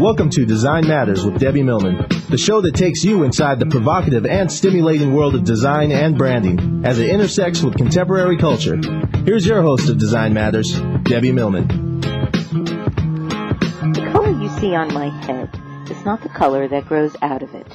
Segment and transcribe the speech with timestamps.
[0.00, 4.24] Welcome to Design Matters with Debbie Millman, the show that takes you inside the provocative
[4.24, 8.80] and stimulating world of design and branding as it intersects with contemporary culture.
[9.26, 12.00] Here's your host of Design Matters, Debbie Millman.
[13.90, 15.50] The color you see on my head
[15.90, 17.70] is not the color that grows out of it.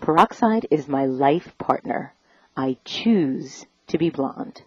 [0.00, 2.14] Peroxide is my life partner.
[2.56, 4.60] I choose to be blonde.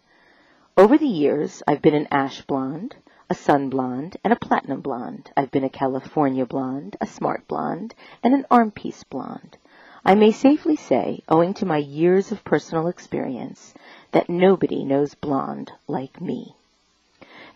[0.77, 2.95] Over the years, I've been an ash blonde,
[3.30, 5.30] a sun blonde, and a platinum blonde.
[5.36, 9.58] I've been a California blonde, a smart blonde, and an arm piece blonde.
[10.05, 13.73] I may safely say, owing to my years of personal experience,
[14.13, 16.55] that nobody knows blonde like me.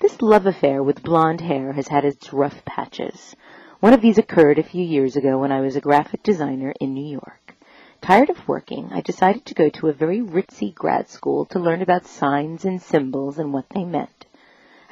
[0.01, 3.35] This love affair with blonde hair has had its rough patches.
[3.79, 6.93] One of these occurred a few years ago when I was a graphic designer in
[6.93, 7.55] New York.
[8.01, 11.81] Tired of working, I decided to go to a very ritzy grad school to learn
[11.81, 14.25] about signs and symbols and what they meant.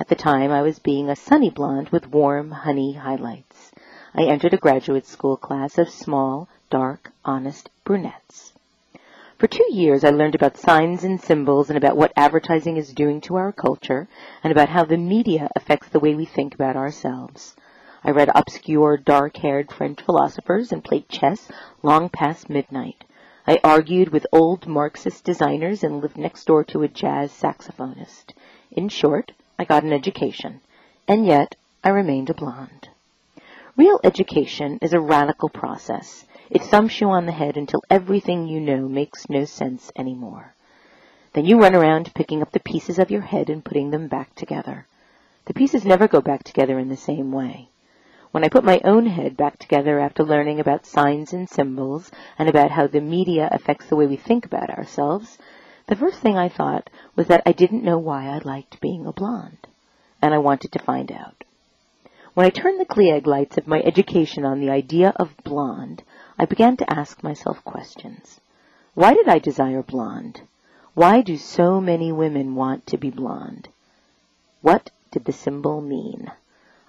[0.01, 3.73] At the time, I was being a sunny blonde with warm honey highlights.
[4.15, 8.53] I entered a graduate school class of small, dark, honest brunettes.
[9.37, 13.19] For two years, I learned about signs and symbols and about what advertising is doing
[13.21, 14.07] to our culture
[14.41, 17.57] and about how the media affects the way we think about ourselves.
[18.01, 21.49] I read obscure, dark-haired French philosophers and played chess
[21.83, 23.03] long past midnight.
[23.45, 28.33] I argued with old Marxist designers and lived next door to a jazz saxophonist.
[28.71, 30.61] In short, I got an education,
[31.05, 32.87] and yet I remained a blonde.
[33.75, 36.25] Real education is a radical process.
[36.49, 40.53] It thumps you on the head until everything you know makes no sense anymore.
[41.33, 44.33] Then you run around picking up the pieces of your head and putting them back
[44.33, 44.87] together.
[45.43, 47.67] The pieces never go back together in the same way.
[48.31, 52.47] When I put my own head back together after learning about signs and symbols and
[52.47, 55.37] about how the media affects the way we think about ourselves,
[55.89, 59.11] the first thing I thought was that I didn't know why I liked being a
[59.11, 59.67] blonde,
[60.21, 61.43] and I wanted to find out.
[62.35, 66.03] When I turned the Klieg lights of my education on the idea of blonde,
[66.37, 68.39] I began to ask myself questions.
[68.93, 70.41] Why did I desire blonde?
[70.93, 73.69] Why do so many women want to be blonde?
[74.61, 76.31] What did the symbol mean?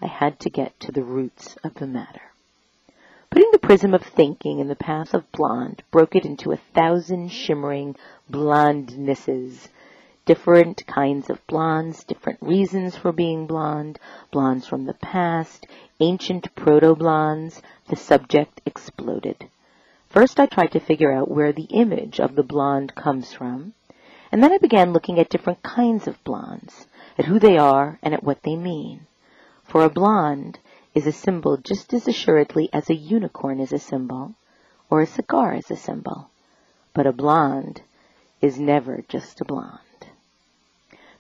[0.03, 2.30] I had to get to the roots of the matter.
[3.31, 7.29] Putting the prism of thinking in the path of blonde broke it into a thousand
[7.29, 7.95] shimmering
[8.29, 9.69] blondnesses.
[10.25, 14.01] Different kinds of blondes, different reasons for being blonde,
[14.33, 15.69] blondes from the past,
[16.01, 19.49] ancient proto-blondes, the subject exploded.
[20.09, 23.75] First I tried to figure out where the image of the blonde comes from,
[24.33, 28.13] and then I began looking at different kinds of blondes, at who they are and
[28.13, 29.07] at what they mean.
[29.63, 30.59] For a blonde,
[30.95, 34.35] is a symbol just as assuredly as a unicorn is a symbol,
[34.89, 36.31] or a cigar is a symbol.
[36.93, 37.83] But a blonde
[38.41, 39.79] is never just a blonde.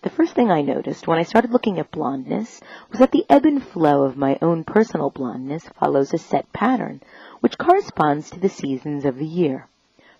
[0.02, 3.44] The first thing I noticed when I started looking at blondness was that the ebb
[3.44, 7.02] and flow of my own personal blondness follows a set pattern,
[7.40, 9.68] which corresponds to the seasons of the year.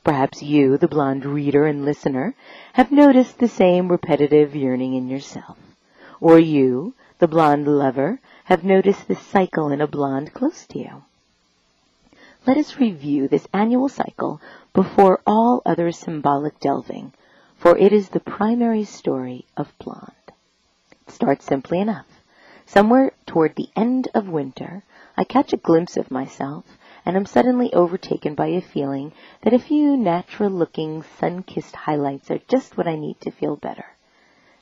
[0.05, 2.35] Perhaps you, the blonde reader and listener,
[2.75, 5.59] have noticed the same repetitive yearning in yourself.
[6.21, 11.05] Or you, the blonde lover, have noticed this cycle in a blonde close to you.
[12.49, 14.41] Let us review this annual cycle
[14.75, 17.13] before all other symbolic delving,
[17.57, 20.33] for it is the primary story of blonde.
[21.07, 22.07] It starts simply enough.
[22.67, 24.83] Somewhere toward the end of winter,
[25.17, 26.65] I catch a glimpse of myself
[27.07, 29.13] and am suddenly overtaken by a feeling
[29.43, 33.87] that a few natural-looking, sun-kissed highlights are just what I need to feel better.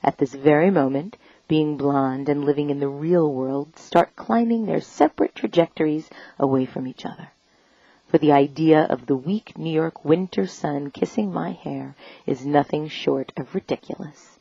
[0.03, 1.17] At this very moment,
[1.49, 6.87] being blonde and living in the real world start climbing their separate trajectories away from
[6.87, 7.27] each other.
[8.07, 11.95] For the idea of the weak New York winter sun kissing my hair
[12.27, 14.39] is nothing short of ridiculous.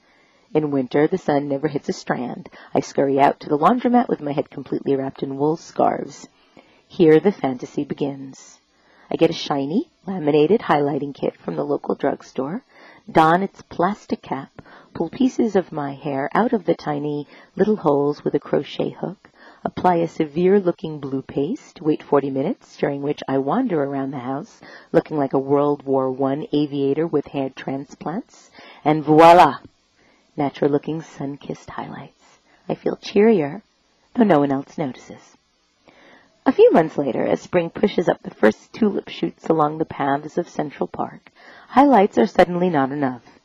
[0.54, 2.48] In winter, the sun never hits a strand.
[2.74, 6.28] I scurry out to the laundromat with my head completely wrapped in wool scarves.
[6.86, 8.58] Here the fantasy begins.
[9.10, 12.62] I get a shiny, laminated highlighting kit from the local drugstore,
[13.10, 14.62] don its plastic cap,
[14.94, 17.26] pull pieces of my hair out of the tiny
[17.56, 19.30] little holes with a crochet hook,
[19.64, 24.60] apply a severe-looking blue paste, wait 40 minutes, during which I wander around the house
[24.92, 28.50] looking like a World War I aviator with hair transplants,
[28.84, 29.58] and voila!
[30.36, 32.38] Natural-looking sun-kissed highlights.
[32.68, 33.62] I feel cheerier,
[34.14, 35.36] though no one else notices.
[36.46, 40.38] A few months later, as spring pushes up the first tulip shoots along the paths
[40.38, 41.30] of Central Park,
[41.68, 43.37] highlights are suddenly not enough.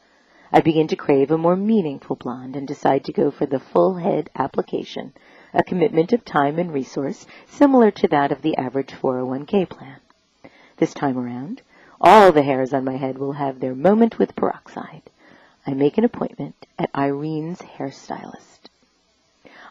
[0.56, 3.96] I begin to crave a more meaningful blonde and decide to go for the full
[3.96, 5.14] head application,
[5.52, 10.00] a commitment of time and resource similar to that of the average 401k plan.
[10.78, 11.64] This time around,
[12.00, 15.10] all the hairs on my head will have their moment with peroxide.
[15.66, 18.70] I make an appointment at Irene's hairstylist.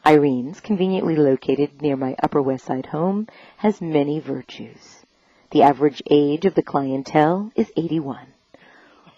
[0.04, 3.28] Irene's, conveniently located near my Upper West Side home,
[3.58, 5.06] has many virtues.
[5.52, 8.26] The average age of the clientele is 81.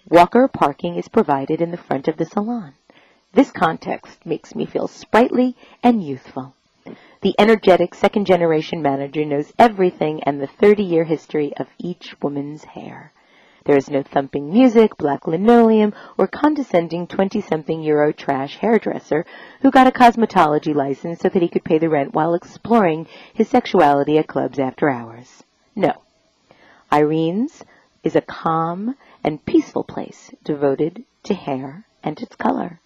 [0.08, 2.74] Walker parking is provided in the front of the salon.
[3.32, 6.54] This context makes me feel sprightly and youthful.
[7.22, 12.64] The energetic second generation manager knows everything and the 30 year history of each woman's
[12.64, 13.12] hair.
[13.64, 19.24] There is no thumping music, black linoleum, or condescending 20-something euro trash hairdresser
[19.62, 23.48] who got a cosmetology license so that he could pay the rent while exploring his
[23.48, 25.42] sexuality at clubs after hours.
[25.74, 25.94] No.
[26.92, 27.64] Irene's
[28.04, 32.78] is a calm and peaceful place devoted to hair and its color.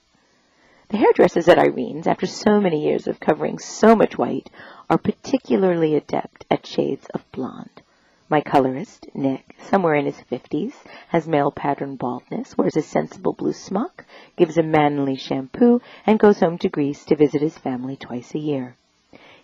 [0.91, 4.49] The hairdressers at Irene's, after so many years of covering so much white,
[4.89, 7.83] are particularly adept at shades of blonde.
[8.31, 10.75] My colorist, Nick, somewhere in his fifties,
[11.09, 14.05] has male pattern baldness, wears a sensible blue smock,
[14.37, 18.39] gives a manly shampoo, and goes home to Greece to visit his family twice a
[18.39, 18.77] year.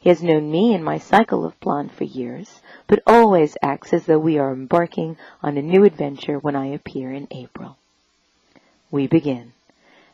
[0.05, 4.05] He has known me and my cycle of blonde for years, but always acts as
[4.05, 7.79] though we are embarking on a new adventure when I appear in April.
[8.91, 9.55] We begin.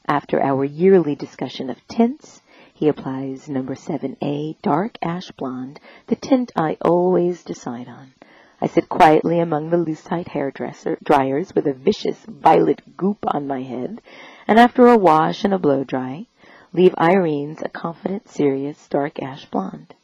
[0.07, 2.41] After our yearly discussion of tints,
[2.73, 8.13] he applies number 7A dark ash blonde, the tint I always decide on.
[8.61, 13.63] I sit quietly among the Lucite hairdresser dryers with a vicious violet goop on my
[13.63, 14.01] head,
[14.47, 16.27] and after a wash and a blow dry,
[16.73, 19.95] leave Irene's a confident, serious, dark ash blonde.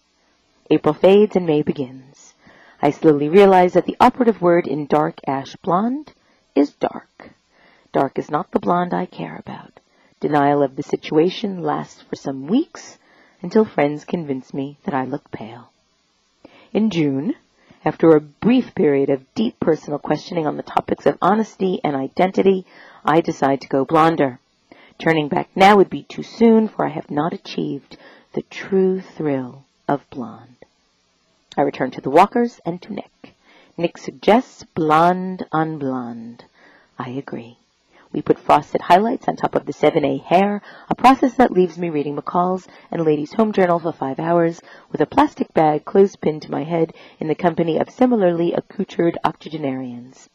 [0.71, 2.35] April fades and May begins.
[2.83, 6.13] I slowly realize that the operative word in dark ash blonde
[6.55, 7.31] is dark.
[7.93, 9.81] Dark is not the blonde I care about.
[10.21, 12.99] Denial of the situation lasts for some weeks
[13.43, 15.71] until friends convince me that I look pale.
[16.73, 17.35] In June,
[17.85, 22.67] after a brief period of deep personal questioning on the topics of honesty and identity,
[23.05, 24.41] I decide to go blonder.
[24.99, 27.97] Turning back now would be too soon, for I have not achieved
[28.33, 30.57] the true thrill of blonde.
[31.57, 33.35] I return to the walkers and to Nick.
[33.77, 36.45] Nick suggests blonde on blonde.
[36.99, 37.59] I agree.
[38.13, 41.91] We put frosted highlights on top of the 7A hair, a process that leaves me
[41.91, 46.51] reading McCall's and Ladies' Home Journal for five hours, with a plastic bag clothespin to
[46.51, 50.31] my head in the company of similarly accoutred octogenarians.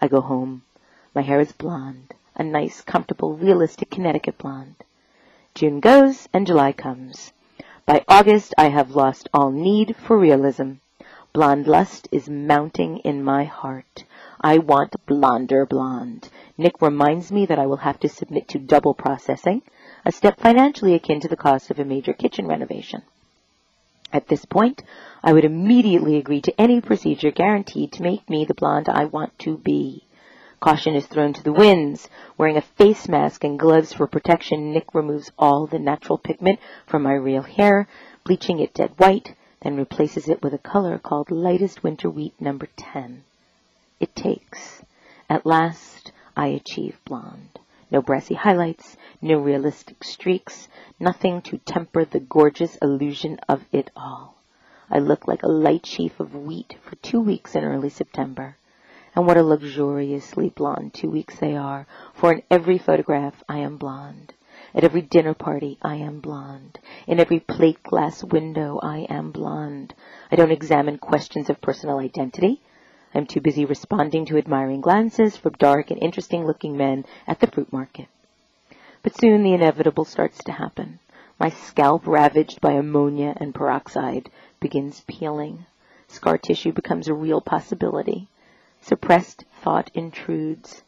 [0.00, 0.62] I go home.
[1.14, 4.76] My hair is blonde, a nice, comfortable, realistic Connecticut blonde.
[5.54, 7.32] June goes and July comes.
[7.84, 10.74] By August, I have lost all need for realism.
[11.32, 14.04] Blonde lust is mounting in my heart.
[14.40, 16.28] I want blonder blonde.
[16.58, 19.62] Nick reminds me that I will have to submit to double processing,
[20.04, 23.02] a step financially akin to the cost of a major kitchen renovation.
[24.12, 24.82] At this point,
[25.24, 29.38] I would immediately agree to any procedure guaranteed to make me the blonde I want
[29.40, 30.04] to be.
[30.62, 32.08] Caution is thrown to the winds.
[32.38, 37.02] Wearing a face mask and gloves for protection, Nick removes all the natural pigment from
[37.02, 37.88] my real hair,
[38.24, 42.68] bleaching it dead white, then replaces it with a color called lightest winter wheat number
[42.76, 43.24] 10
[44.02, 44.82] it takes.
[45.30, 47.60] At last, I achieve blonde.
[47.90, 54.36] No brassy highlights, no realistic streaks, nothing to temper the gorgeous illusion of it all.
[54.90, 58.56] I look like a light sheaf of wheat for two weeks in early September.
[59.14, 63.76] And what a luxuriously blonde two weeks they are, for in every photograph I am
[63.76, 64.32] blonde.
[64.74, 66.78] At every dinner party, I am blonde.
[67.06, 69.94] In every plate glass window, I am blonde.
[70.30, 72.62] I don't examine questions of personal identity.
[73.14, 77.48] I'm too busy responding to admiring glances from dark and interesting looking men at the
[77.48, 78.08] fruit market.
[79.02, 81.00] But soon the inevitable starts to happen.
[81.38, 85.66] My scalp, ravaged by ammonia and peroxide, begins peeling.
[86.08, 88.28] Scar tissue becomes a real possibility.
[88.82, 90.82] Suppressed thought intrudes.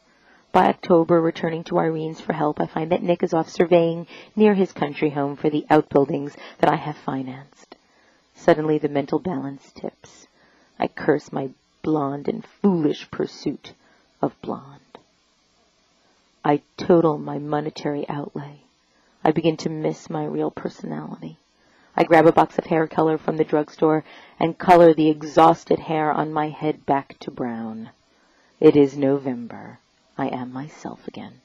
[0.51, 4.53] By October, returning to Irene's for help, I find that Nick is off surveying near
[4.53, 7.75] his country home for the outbuildings that I have financed.
[8.35, 10.27] Suddenly the mental balance tips.
[10.77, 11.49] I curse my
[11.81, 13.73] blonde and foolish pursuit
[14.21, 14.81] of blonde.
[16.43, 18.59] I total my monetary outlay.
[19.23, 21.37] I begin to miss my real personality.
[21.97, 24.03] I grab a box of hair color from the drugstore
[24.37, 27.91] and color the exhausted hair on my head back to brown.
[28.59, 29.79] It is November.
[30.17, 31.39] I am myself again.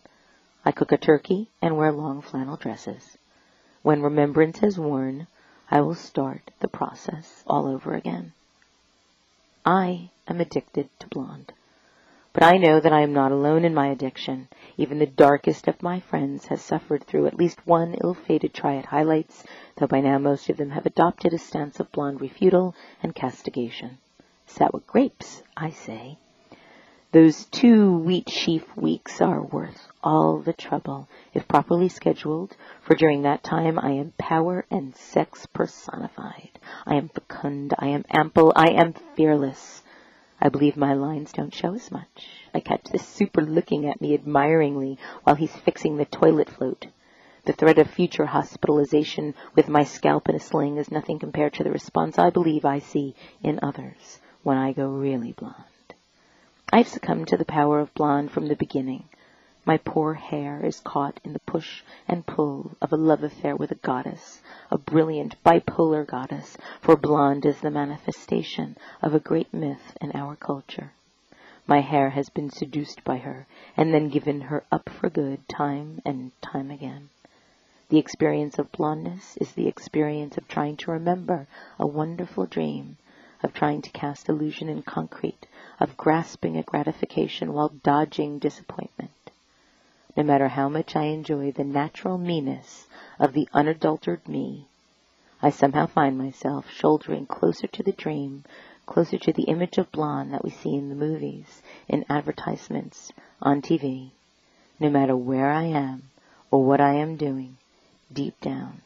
[0.64, 3.16] I cook a turkey and wear long flannel dresses.
[3.82, 5.28] When remembrance has worn,
[5.70, 8.32] I will start the process all over again.
[9.64, 11.52] I am addicted to blonde.
[12.32, 14.48] But I know that I am not alone in my addiction.
[14.76, 18.86] Even the darkest of my friends has suffered through at least one ill-fated try at
[18.86, 19.44] highlights,
[19.76, 23.98] though by now most of them have adopted a stance of blonde refutal and castigation.
[24.46, 26.18] Sour grapes, I say.
[27.12, 33.22] Those two wheat sheaf weeks are worth all the trouble, if properly scheduled, for during
[33.22, 36.60] that time I am power and sex personified.
[36.86, 39.82] I am fecund, I am ample, I am fearless.
[40.42, 42.28] I believe my lines don't show as much.
[42.54, 46.86] I catch the super looking at me admiringly while he's fixing the toilet float.
[47.44, 51.64] The threat of future hospitalization with my scalp in a sling is nothing compared to
[51.64, 55.94] the response I believe I see in others when I go really blonde.
[56.72, 59.08] I've succumbed to the power of blonde from the beginning.
[59.66, 63.70] My poor hair is caught in the push and pull of a love affair with
[63.70, 64.40] a goddess,
[64.70, 70.34] a brilliant bipolar goddess, for blonde is the manifestation of a great myth in our
[70.34, 70.92] culture.
[71.66, 76.00] My hair has been seduced by her and then given her up for good time
[76.06, 77.10] and time again.
[77.90, 81.46] The experience of blondness is the experience of trying to remember
[81.78, 82.96] a wonderful dream,
[83.42, 85.46] of trying to cast illusion in concrete,
[85.78, 89.10] of grasping a gratification while dodging disappointment.
[90.16, 92.88] No matter how much I enjoy the natural meanness
[93.18, 94.66] of the unadulterated me,
[95.40, 98.44] I somehow find myself shouldering closer to the dream,
[98.86, 103.62] closer to the image of blonde that we see in the movies, in advertisements, on
[103.62, 104.10] TV.
[104.78, 106.10] No matter where I am
[106.50, 107.56] or what I am doing,
[108.12, 108.82] deep down,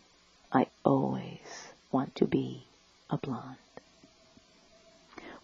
[0.53, 2.67] I always want to be
[3.09, 3.57] a blonde.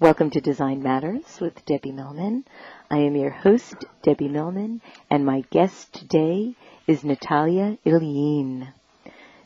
[0.00, 2.46] Welcome to Design Matters with Debbie Millman.
[2.90, 4.80] I am your host, Debbie Millman,
[5.10, 6.54] and my guest today
[6.86, 8.72] is Natalia Ilyin.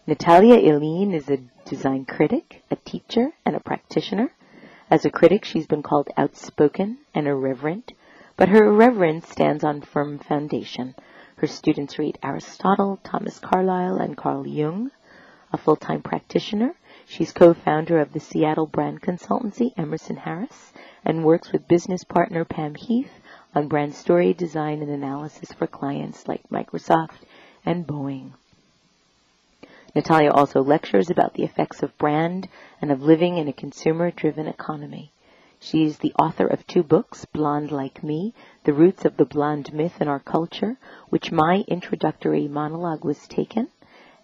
[0.07, 4.33] Natalia Ilyin is a design critic, a teacher, and a practitioner.
[4.89, 7.93] As a critic, she's been called outspoken and irreverent,
[8.37, 10.95] but her irreverence stands on firm foundation.
[11.39, 14.93] Her students read Aristotle, Thomas Carlyle, and Carl Jung.
[15.53, 20.73] A full-time practitioner, She's co-founder of the Seattle brand consultancy Emerson Harris
[21.05, 23.21] and works with business partner Pam Heath
[23.55, 27.19] on brand story design and analysis for clients like Microsoft
[27.65, 28.33] and Boeing.
[29.95, 32.49] Natalia also lectures about the effects of brand
[32.83, 35.13] and of living in a consumer-driven economy.
[35.61, 38.35] She's the author of two books, Blonde Like Me,
[38.65, 40.77] The Roots of the Blonde Myth in Our Culture,
[41.11, 43.69] which my introductory monologue was taken,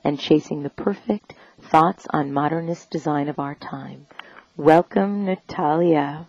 [0.04, 4.06] and Chasing the Perfect, Thoughts on Modernist Design of Our Time.
[4.56, 6.26] Welcome, Natalia.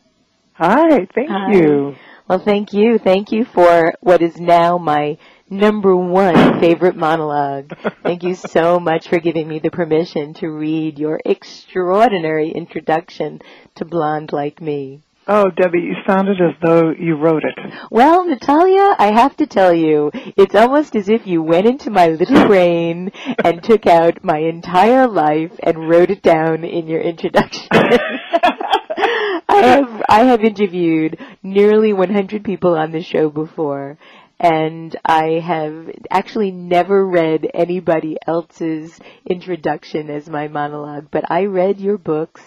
[0.53, 1.51] Hi, thank Hi.
[1.53, 1.95] you.
[2.27, 2.97] Well, thank you.
[2.97, 5.17] Thank you for what is now my
[5.49, 7.73] number one favorite monologue.
[8.03, 13.41] Thank you so much for giving me the permission to read your extraordinary introduction
[13.75, 15.01] to Blonde Like Me.
[15.27, 17.73] Oh, Debbie, you sounded as though you wrote it.
[17.91, 22.07] Well, Natalia, I have to tell you, it's almost as if you went into my
[22.07, 23.11] little brain
[23.43, 27.67] and took out my entire life and wrote it down in your introduction.
[27.71, 33.97] I have I have interviewed nearly 100 people on the show before,
[34.39, 41.79] and I have actually never read anybody else's introduction as my monologue, but I read
[41.79, 42.41] your books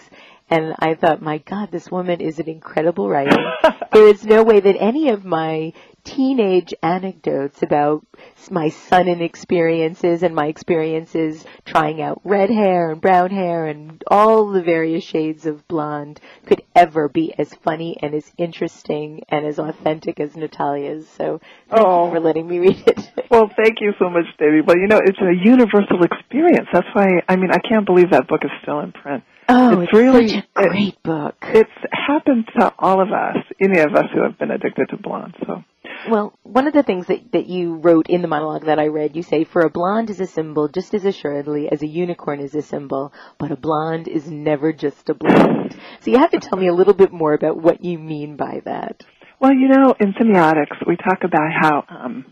[0.49, 3.35] and I thought, my God, this woman is an incredible writer.
[3.93, 5.73] there is no way that any of my
[6.03, 8.05] teenage anecdotes about
[8.51, 14.03] my son and experiences and my experiences trying out red hair and brown hair and
[14.05, 19.47] all the various shades of blonde could ever be as funny and as interesting and
[19.47, 21.07] as authentic as Natalia's.
[21.09, 22.05] So thank Oh.
[22.05, 23.11] you for letting me read it.
[23.31, 24.61] Well, thank you so much, Debbie.
[24.65, 26.67] But you know, it's a universal experience.
[26.71, 29.23] That's why, I mean, I can't believe that book is still in print.
[29.47, 31.35] Oh, It's it's, really- such a great book.
[31.43, 35.35] It's happened to all of us, any of us who have been addicted to blonde.
[35.45, 35.63] So,
[36.09, 39.15] Well, one of the things that, that you wrote in the monologue that I read,
[39.15, 42.55] you say, for a blonde is a symbol just as assuredly as a unicorn is
[42.55, 45.75] a symbol, but a blonde is never just a blonde.
[45.99, 48.61] so you have to tell me a little bit more about what you mean by
[48.65, 49.03] that.
[49.39, 52.25] well, you know, in semiotics, we talk about how um,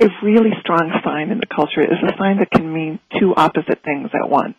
[0.00, 3.82] a really strong sign in the culture is a sign that can mean two opposite
[3.84, 4.54] things at once.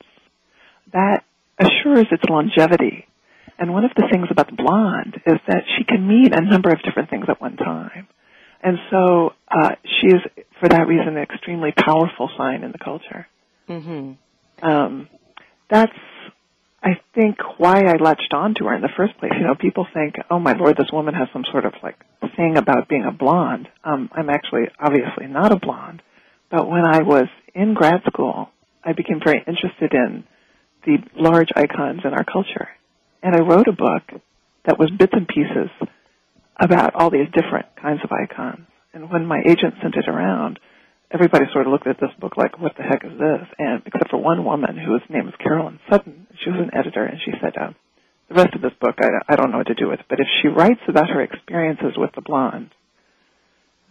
[0.93, 1.23] That
[1.59, 3.05] assures its longevity.
[3.57, 6.69] And one of the things about the blonde is that she can mean a number
[6.69, 8.07] of different things at one time.
[8.61, 10.21] And so uh, she is,
[10.59, 13.27] for that reason, an extremely powerful sign in the culture.
[13.67, 14.13] hmm
[14.61, 15.07] Um,
[15.69, 15.93] that's,
[16.83, 19.33] I think, why I latched onto her in the first place.
[19.37, 21.97] You know, people think, oh my lord, this woman has some sort of like
[22.35, 23.67] thing about being a blonde.
[23.83, 26.01] Um, I'm actually obviously not a blonde.
[26.49, 28.49] But when I was in grad school,
[28.83, 30.23] I became very interested in
[30.85, 32.69] the large icons in our culture.
[33.21, 34.21] And I wrote a book
[34.65, 35.69] that was bits and pieces
[36.59, 38.67] about all these different kinds of icons.
[38.93, 40.59] And when my agent sent it around,
[41.11, 43.47] everybody sort of looked at this book like, what the heck is this?
[43.57, 47.19] And except for one woman whose name was Carolyn Sutton, she was an editor, and
[47.23, 47.71] she said, uh,
[48.29, 50.27] the rest of this book I, I don't know what to do with, but if
[50.41, 52.69] she writes about her experiences with the blonde,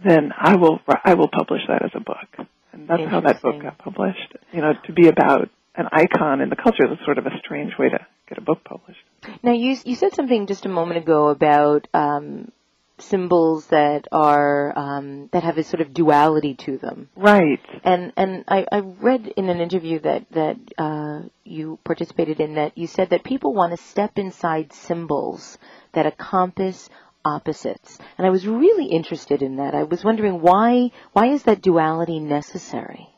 [0.05, 3.61] then I will I will publish that as a book, and that's how that book
[3.61, 4.33] got published.
[4.53, 7.73] You know, to be about an icon in the culture is sort of a strange
[7.79, 8.99] way to get a book published.
[9.43, 12.51] Now, you you said something just a moment ago about um,
[12.99, 17.09] symbols that are um, that have a sort of duality to them.
[17.17, 17.61] Right.
[17.85, 22.77] And and I, I read in an interview that that uh, you participated in that
[22.77, 25.59] you said that people want to step inside symbols
[25.93, 26.91] that encompass
[27.25, 27.99] opposites.
[28.17, 29.75] And I was really interested in that.
[29.75, 33.09] I was wondering why why is that duality necessary?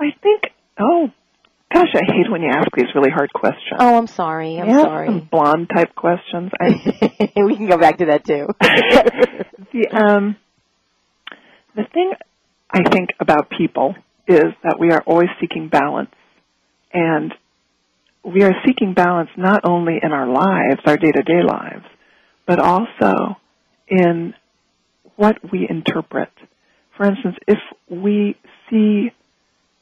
[0.00, 1.12] I think oh
[1.74, 3.80] Gosh, I hate when you ask these really hard questions.
[3.80, 4.60] Oh, I'm sorry.
[4.60, 5.18] I'm yeah, sorry.
[5.18, 6.52] blonde type questions.
[6.60, 8.46] I, we can go back to that too.
[9.72, 10.36] the um,
[11.74, 12.12] the thing
[12.70, 13.96] I think about people
[14.28, 16.12] is that we are always seeking balance,
[16.92, 17.34] and
[18.24, 21.86] we are seeking balance not only in our lives, our day to day lives,
[22.46, 23.36] but also
[23.88, 24.32] in
[25.16, 26.30] what we interpret.
[26.96, 27.58] For instance, if
[27.90, 28.36] we
[28.70, 29.10] see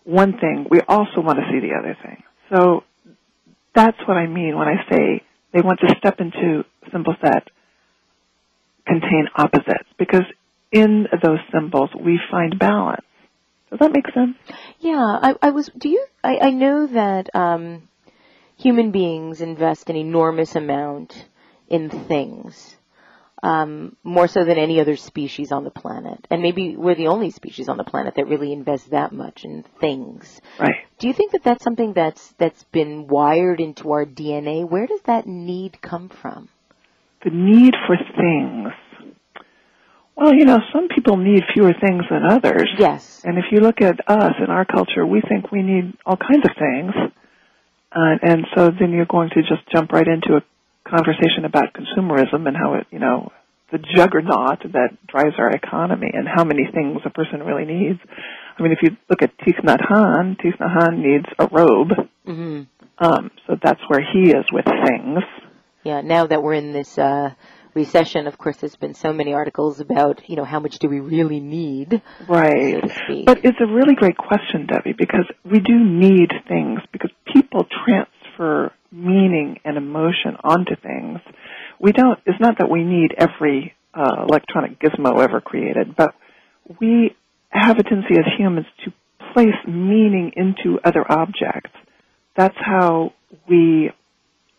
[0.04, 2.23] one thing, we also want to see the other thing.
[2.50, 2.85] So
[3.75, 7.49] that's what I mean when I say they want to step into symbols that
[8.87, 10.25] contain opposites because
[10.71, 13.04] in those symbols we find balance.
[13.71, 14.37] Does that make sense?
[14.80, 15.71] Yeah, I, I was.
[15.78, 16.04] Do you?
[16.23, 17.88] I, I know that um,
[18.59, 21.26] human beings invest an enormous amount
[21.68, 22.76] in things
[23.42, 26.26] um, more so than any other species on the planet.
[26.30, 29.64] And maybe we're the only species on the planet that really invests that much in
[29.80, 30.40] things.
[30.58, 30.76] Right.
[30.99, 34.68] Do you think that that's something that's that's been wired into our DNA?
[34.68, 36.49] Where does that need come from?
[37.25, 38.72] The need for things.
[40.14, 42.68] Well, you know, some people need fewer things than others.
[42.78, 43.22] Yes.
[43.25, 46.44] And if you look at us in our culture, we think we need all kinds
[46.44, 46.92] of things.
[47.90, 50.42] Uh, and so then you're going to just jump right into a
[50.88, 53.31] conversation about consumerism and how it, you know,
[53.71, 57.99] the juggernaut that drives our economy and how many things a person really needs.
[58.59, 61.88] I mean, if you look at Thich Nhat Hanh, Thich Nhat Hanh needs a robe.
[62.27, 62.62] Mm-hmm.
[62.99, 65.21] Um, so that's where he is with things.
[65.85, 67.31] Yeah, now that we're in this uh,
[67.75, 71.01] recession, of course, there's been so many articles about, you know, how much do we
[71.01, 72.03] really need?
[72.29, 72.83] Right.
[73.09, 77.66] So but it's a really great question, Debbie, because we do need things because people
[78.42, 81.18] transfer meaning and emotion onto things.
[81.81, 86.14] We don't, it's not that we need every uh, electronic gizmo ever created, but
[86.81, 87.16] we
[87.50, 88.92] have a tendency as humans to
[89.33, 91.70] place meaning into other objects.
[92.37, 93.12] That's how
[93.48, 93.90] we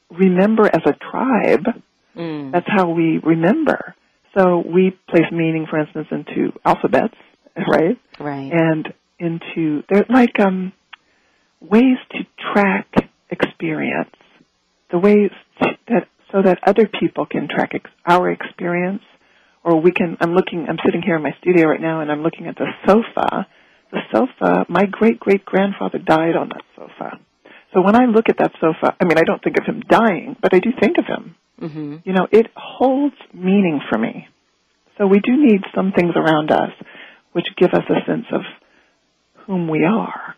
[0.10, 1.65] remember as a tribe.
[2.15, 2.52] Mm.
[2.52, 3.96] That's how we remember.
[4.38, 7.15] So we place meaning, for instance, into alphabets,
[7.56, 8.00] right?
[8.19, 8.52] Right.
[8.52, 10.74] And into, they're like um,
[11.62, 12.19] ways to
[12.54, 12.88] track
[13.34, 14.15] experience.
[14.91, 19.04] The ways that so that other people can track ex- our experience
[19.63, 22.24] or we can I'm looking I'm sitting here in my studio right now and I'm
[22.24, 23.48] looking at the sofa.
[23.91, 27.19] The sofa my great great grandfather died on that sofa.
[27.74, 30.36] So when I look at that sofa I mean I don't think of him dying
[30.41, 31.36] but I do think of him.
[31.62, 31.98] Mm-hmm.
[32.04, 34.28] you know it holds meaning for me.
[34.98, 36.72] So we do need some things around us
[37.32, 38.41] which give us a sense of
[39.46, 40.36] whom we are.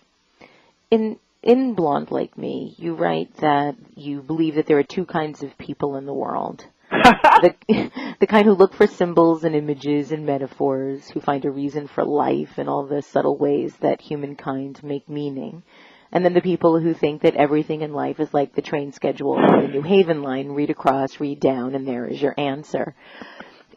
[0.91, 5.43] In in Blonde Like Me, you write that you believe that there are two kinds
[5.43, 6.65] of people in the world.
[6.89, 11.87] the, the kind who look for symbols and images and metaphors, who find a reason
[11.87, 15.63] for life in all the subtle ways that humankind make meaning.
[16.11, 19.33] And then the people who think that everything in life is like the train schedule
[19.33, 22.95] on the New Haven line, read across, read down, and there is your answer.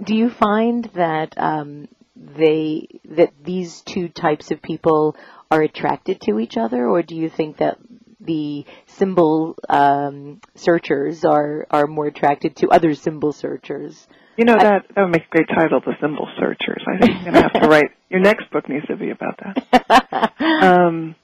[0.03, 5.17] Do you find that um, they that these two types of people
[5.51, 7.79] are attracted to each other, or do you think that
[8.21, 14.07] the symbol um, searchers are are more attracted to other symbol searchers?
[14.37, 16.83] You know that that would make a great title, the symbol searchers.
[16.87, 20.33] I think you're gonna have to write your next book needs to be about that.
[20.63, 21.15] um,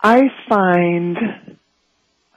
[0.00, 1.18] I find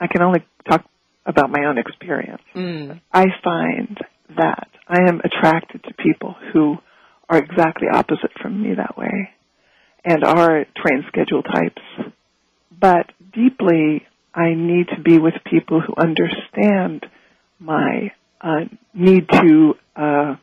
[0.00, 0.84] I can only talk
[1.24, 2.42] about my own experience.
[2.54, 3.00] Mm.
[3.12, 3.98] I find
[4.36, 6.76] that I am attracted to people who
[7.28, 9.30] are exactly opposite from me that way
[10.06, 11.82] and are train schedule types.
[12.80, 17.04] But deeply, I need to be with people who understand
[17.58, 20.36] my uh, need to uh,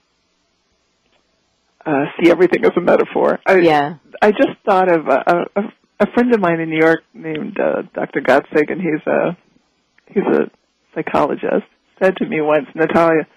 [1.85, 3.39] uh, see everything as a metaphor.
[3.45, 3.95] I, Yeah.
[4.21, 5.61] I just thought of a, a,
[6.01, 8.21] a friend of mine in New York named uh, Dr.
[8.21, 9.37] Gotzig, and he's a
[10.07, 10.51] he's a
[10.93, 11.65] psychologist,
[12.01, 13.27] said to me once, Natalia,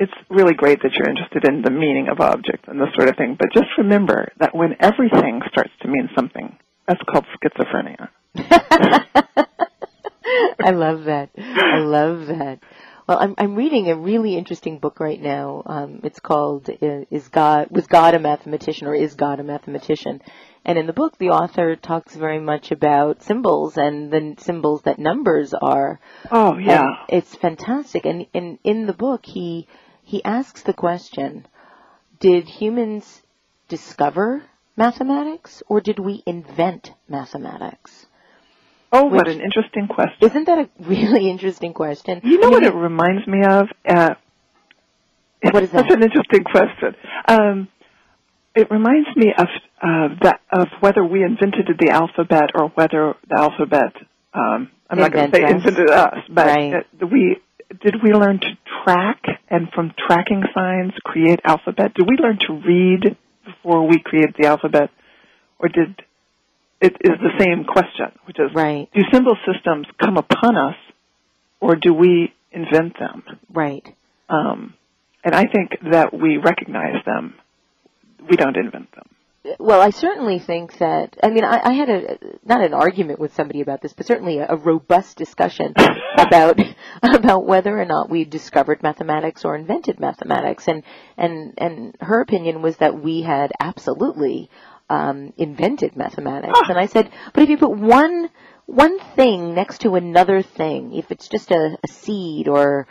[0.00, 3.16] it's really great that you're interested in the meaning of objects and this sort of
[3.16, 6.56] thing, but just remember that when everything starts to mean something,
[6.88, 8.08] that's called schizophrenia.
[10.58, 11.28] I love that.
[11.36, 12.60] I love that.
[13.06, 15.62] Well, I'm I'm reading a really interesting book right now.
[15.66, 20.22] Um, it's called uh, "Is God Was God a Mathematician or Is God a Mathematician?"
[20.64, 24.98] And in the book, the author talks very much about symbols and the symbols that
[24.98, 25.98] numbers are.
[26.30, 28.06] Oh yeah, and it's fantastic.
[28.06, 29.66] And in in the book, he
[30.10, 31.46] he asks the question:
[32.18, 33.22] Did humans
[33.68, 34.42] discover
[34.76, 38.06] mathematics, or did we invent mathematics?
[38.92, 40.18] Oh, what an interesting question!
[40.20, 42.20] Isn't that a really interesting question?
[42.24, 43.68] You know I mean, what it reminds me of?
[43.88, 44.14] Uh,
[45.42, 45.82] what is that?
[45.82, 46.96] That's an interesting question.
[47.28, 47.68] Um,
[48.56, 49.46] it reminds me of
[49.80, 53.94] uh, that of whether we invented the alphabet or whether the alphabet.
[54.34, 56.74] Um, I'm not going to say invented us, but right.
[56.74, 57.36] uh, we
[57.82, 61.94] did we learn to track and from tracking signs create alphabet?
[61.94, 64.90] Did we learn to read before we created the alphabet,
[65.58, 66.02] or did
[66.80, 68.88] it is the same question, which is right.
[68.94, 70.76] do symbol systems come upon us
[71.60, 73.22] or do we invent them?
[73.52, 73.86] Right.
[74.28, 74.74] Um,
[75.22, 77.34] and I think that we recognize them.
[78.28, 79.08] We don't invent them.
[79.58, 81.16] Well, I certainly think that.
[81.22, 84.38] I mean, I, I had a not an argument with somebody about this, but certainly
[84.38, 85.72] a, a robust discussion
[86.18, 86.60] about
[87.02, 90.82] about whether or not we discovered mathematics or invented mathematics, and
[91.16, 94.50] and and her opinion was that we had absolutely
[94.90, 96.60] um, invented mathematics.
[96.68, 98.28] And I said, but if you put one
[98.66, 102.86] one thing next to another thing, if it's just a, a seed or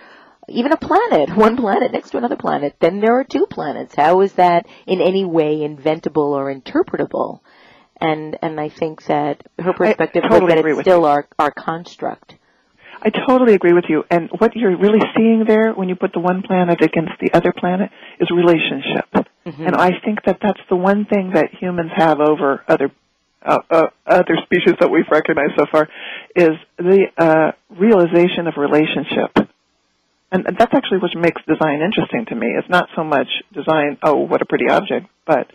[0.51, 3.95] even a planet, one planet next to another planet, then there are two planets.
[3.95, 7.41] How is that in any way inventable or interpretable?
[8.01, 11.05] And and I think that her perspective totally was that it's still you.
[11.05, 12.35] our our construct.
[13.01, 14.03] I totally agree with you.
[14.09, 17.53] And what you're really seeing there when you put the one planet against the other
[17.57, 19.29] planet is relationship.
[19.45, 19.67] Mm-hmm.
[19.67, 22.91] And I think that that's the one thing that humans have over other
[23.41, 25.88] uh, uh, other species that we've recognized so far
[26.35, 29.49] is the uh, realization of relationship.
[30.31, 32.47] And that's actually what makes design interesting to me.
[32.57, 35.47] It's not so much design, oh, what a pretty object, but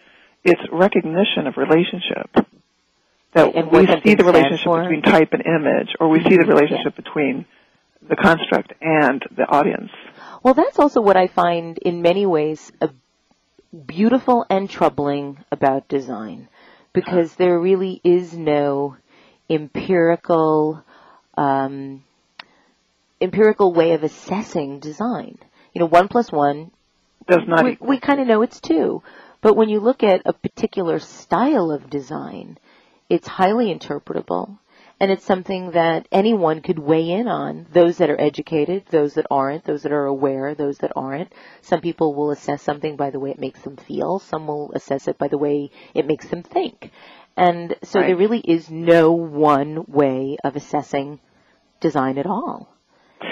[0.43, 2.47] it's recognition of relationship
[3.35, 4.83] that and we see the relationship for.
[4.83, 7.03] between type and image, or we see the relationship yeah.
[7.03, 7.47] between
[8.09, 9.91] the construct and the audience.
[10.43, 12.71] Well, that's also what I find in many ways
[13.87, 16.49] beautiful and troubling about design,
[16.93, 18.97] because there really is no
[19.51, 20.85] empirical
[21.37, 22.04] um,
[23.21, 25.39] empirical way of assessing design.
[25.73, 26.71] You know, one plus one
[27.27, 27.65] does not.
[27.65, 29.03] We, we kind of know it's two,
[29.41, 32.59] but when you look at a particular style of design,
[33.09, 34.59] it's highly interpretable
[35.01, 37.67] and it's something that anyone could weigh in on.
[37.73, 41.33] Those that are educated, those that aren't, those that are aware, those that aren't.
[41.63, 44.19] Some people will assess something by the way it makes them feel.
[44.19, 46.91] Some will assess it by the way it makes them think.
[47.37, 48.07] And so right.
[48.07, 51.19] there really is no one way of assessing
[51.81, 52.74] design at all.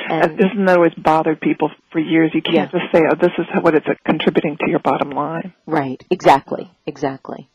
[0.09, 2.31] And, this isn't that always bothered people for years?
[2.35, 2.81] You can't yeah.
[2.81, 6.03] just say, "Oh, this is what it's contributing to your bottom line." Right.
[6.11, 6.71] Exactly.
[6.87, 7.49] Exactly.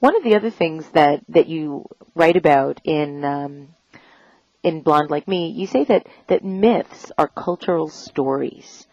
[0.00, 3.68] One of the other things that, that you write about in um,
[4.62, 8.86] in Blonde Like Me, you say that, that myths are cultural stories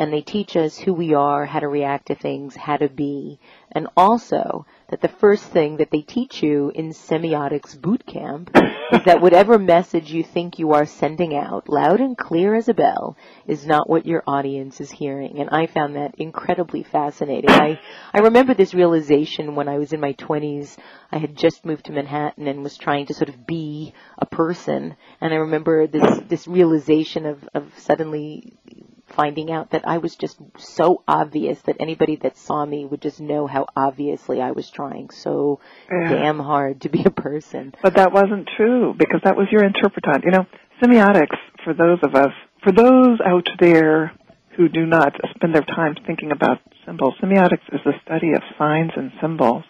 [0.00, 3.38] and they teach us who we are, how to react to things, how to be,
[3.70, 8.50] and also that the first thing that they teach you in semiotics boot camp
[8.92, 12.72] is that whatever message you think you are sending out, loud and clear as a
[12.72, 13.14] bell,
[13.46, 15.38] is not what your audience is hearing.
[15.38, 17.50] And I found that incredibly fascinating.
[17.50, 17.78] I,
[18.14, 20.78] I remember this realization when I was in my 20s.
[21.12, 24.96] I had just moved to Manhattan and was trying to sort of be a person.
[25.20, 28.54] And I remember this, this realization of, of suddenly
[29.14, 33.20] finding out that I was just so obvious that anybody that saw me would just
[33.20, 36.08] know how obviously I was trying so yeah.
[36.10, 37.74] damn hard to be a person.
[37.82, 40.24] But that wasn't true because that was your interpretant.
[40.24, 40.46] You know,
[40.82, 44.12] semiotics for those of us, for those out there
[44.56, 48.92] who do not spend their time thinking about symbols, semiotics is the study of signs
[48.96, 49.64] and symbols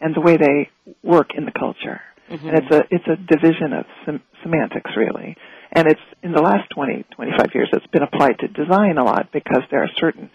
[0.00, 0.70] and the way they
[1.02, 2.00] work in the culture.
[2.30, 2.48] Mm-hmm.
[2.48, 5.36] And it's a it's a division of sem- semantics really.
[5.72, 9.28] And it's in the last 20, 25 years, it's been applied to design a lot
[9.32, 10.30] because there are certain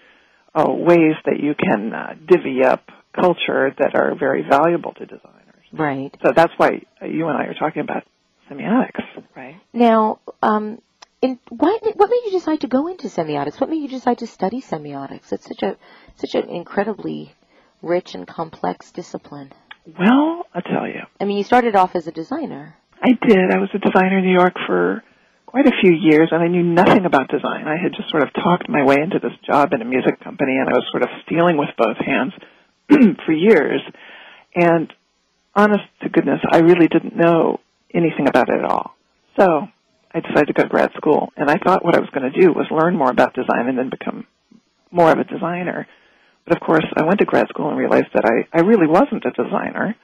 [0.54, 5.66] uh, ways that you can uh, divvy up culture that are very valuable to designers.
[5.74, 6.16] Right.
[6.26, 8.04] So that's why you and I are talking about
[8.50, 9.04] semiotics,
[9.36, 9.56] right?
[9.74, 10.82] Now, um,
[11.22, 13.60] in, why, what made you decide to go into semiotics?
[13.60, 15.34] What made you decide to study semiotics?
[15.34, 15.78] It's such a
[16.16, 17.34] such an incredibly
[17.82, 19.52] rich and complex discipline.
[20.00, 21.02] Well, I'll tell you.
[21.20, 22.76] I mean, you started off as a designer.
[23.02, 23.52] I did.
[23.52, 25.04] I was a designer in New York for
[25.56, 27.66] quite a few years, and I knew nothing about design.
[27.66, 30.58] I had just sort of talked my way into this job in a music company,
[30.58, 32.34] and I was sort of stealing with both hands
[33.26, 33.80] for years.
[34.54, 34.92] And
[35.56, 37.62] honest to goodness, I really didn't know
[37.94, 38.98] anything about it at all.
[39.40, 39.70] So
[40.14, 42.38] I decided to go to grad school, and I thought what I was going to
[42.38, 44.28] do was learn more about design and then become
[44.92, 45.88] more of a designer.
[46.46, 49.24] But of course, I went to grad school and realized that I, I really wasn't
[49.24, 49.96] a designer,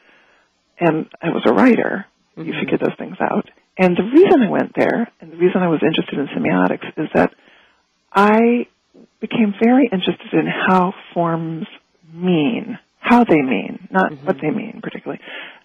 [0.79, 2.05] and I was a writer.
[2.37, 2.47] Mm-hmm.
[2.47, 3.49] You figure those things out.
[3.77, 7.09] And the reason I went there, and the reason I was interested in semiotics, is
[7.15, 7.33] that
[8.13, 8.67] I
[9.19, 11.67] became very interested in how forms
[12.13, 14.25] mean, how they mean, not mm-hmm.
[14.25, 15.21] what they mean particularly.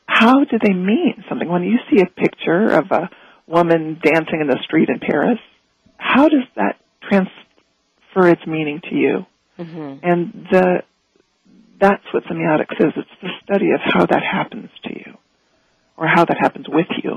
[0.06, 1.48] How do they mean something?
[1.48, 3.10] When you see a picture of a
[3.46, 5.38] woman dancing in the street in Paris,
[5.96, 6.76] how does that
[7.08, 9.26] transfer its meaning to you?
[9.58, 9.98] Mm-hmm.
[10.02, 10.82] And the
[11.78, 12.92] that's what semiotics is.
[12.96, 15.18] It's the study of how that happens to you,
[15.96, 17.16] or how that happens with you,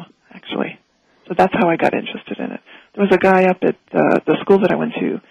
[0.50, 0.80] actually.
[1.28, 2.62] So that's how I got interested in it.
[2.96, 5.22] There was a guy up at uh, the school that I went to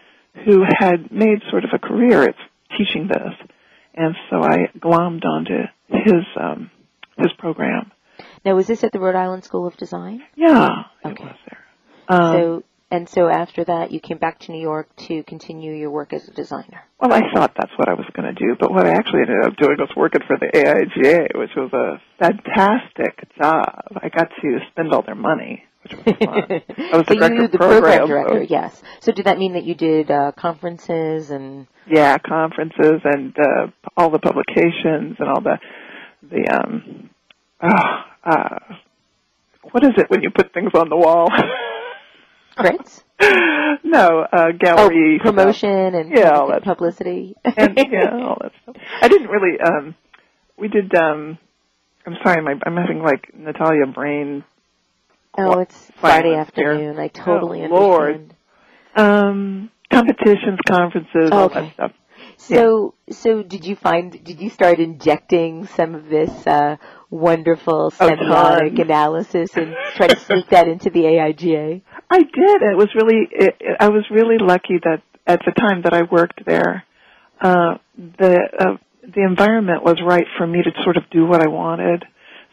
[0.44, 2.36] who had made sort of a career at
[2.76, 3.34] teaching this,
[3.94, 6.70] and so I glommed onto his um,
[7.16, 7.90] his program.
[8.44, 10.22] Now, was this at the Rhode Island School of Design?
[10.36, 11.14] Yeah, okay.
[11.14, 11.64] it was there.
[12.08, 15.90] Um, so, and so after that, you came back to New York to continue your
[15.90, 16.82] work as a designer.
[16.98, 19.44] Well, I thought that's what I was going to do, but what I actually ended
[19.44, 23.82] up doing was working for the AIGA, which was a fantastic job.
[23.96, 25.64] I got to spend all their money.
[25.82, 26.16] Which was fun.
[26.92, 28.82] I was the you, the program, program director, yes.
[29.00, 31.66] So did that mean that you did uh, conferences and?
[31.86, 33.66] Yeah, conferences and uh,
[33.98, 35.58] all the publications and all the
[36.22, 37.10] the um,
[37.62, 38.58] oh, uh,
[39.70, 41.28] what is it when you put things on the wall?
[42.58, 43.04] Prints?
[43.84, 46.00] no, uh, gallery oh, promotion stuff.
[46.00, 47.34] and yeah, all that publicity.
[47.44, 48.76] and, yeah, all that stuff.
[49.00, 49.60] I didn't really.
[49.60, 49.94] um
[50.56, 50.94] We did.
[50.94, 51.38] um
[52.06, 54.44] I'm sorry, my, I'm having like Natalia brain.
[55.36, 56.94] Oh, it's Friday afternoon.
[56.94, 57.00] Here.
[57.02, 58.34] I totally oh, understand.
[58.34, 58.34] Lord.
[58.96, 61.92] Um, competitions, conferences, oh, all that stuff.
[62.40, 63.14] So, yeah.
[63.14, 64.12] so did you find?
[64.24, 66.76] Did you start injecting some of this uh,
[67.10, 71.82] wonderful semiotic analysis and try to sneak that into the AIGA?
[72.08, 72.62] I did.
[72.62, 73.28] It was really.
[73.30, 76.84] It, it, I was really lucky that at the time that I worked there,
[77.40, 81.48] uh, the uh, the environment was right for me to sort of do what I
[81.48, 82.04] wanted.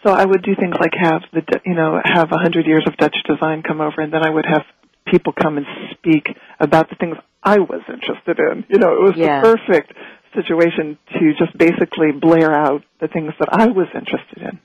[0.03, 2.97] So I would do things like have the you know have a hundred years of
[2.97, 4.63] Dutch design come over, and then I would have
[5.05, 6.27] people come and speak
[6.59, 8.65] about the things I was interested in.
[8.67, 9.39] You know, it was yeah.
[9.39, 9.93] the perfect
[10.33, 14.59] situation to just basically blare out the things that I was interested in.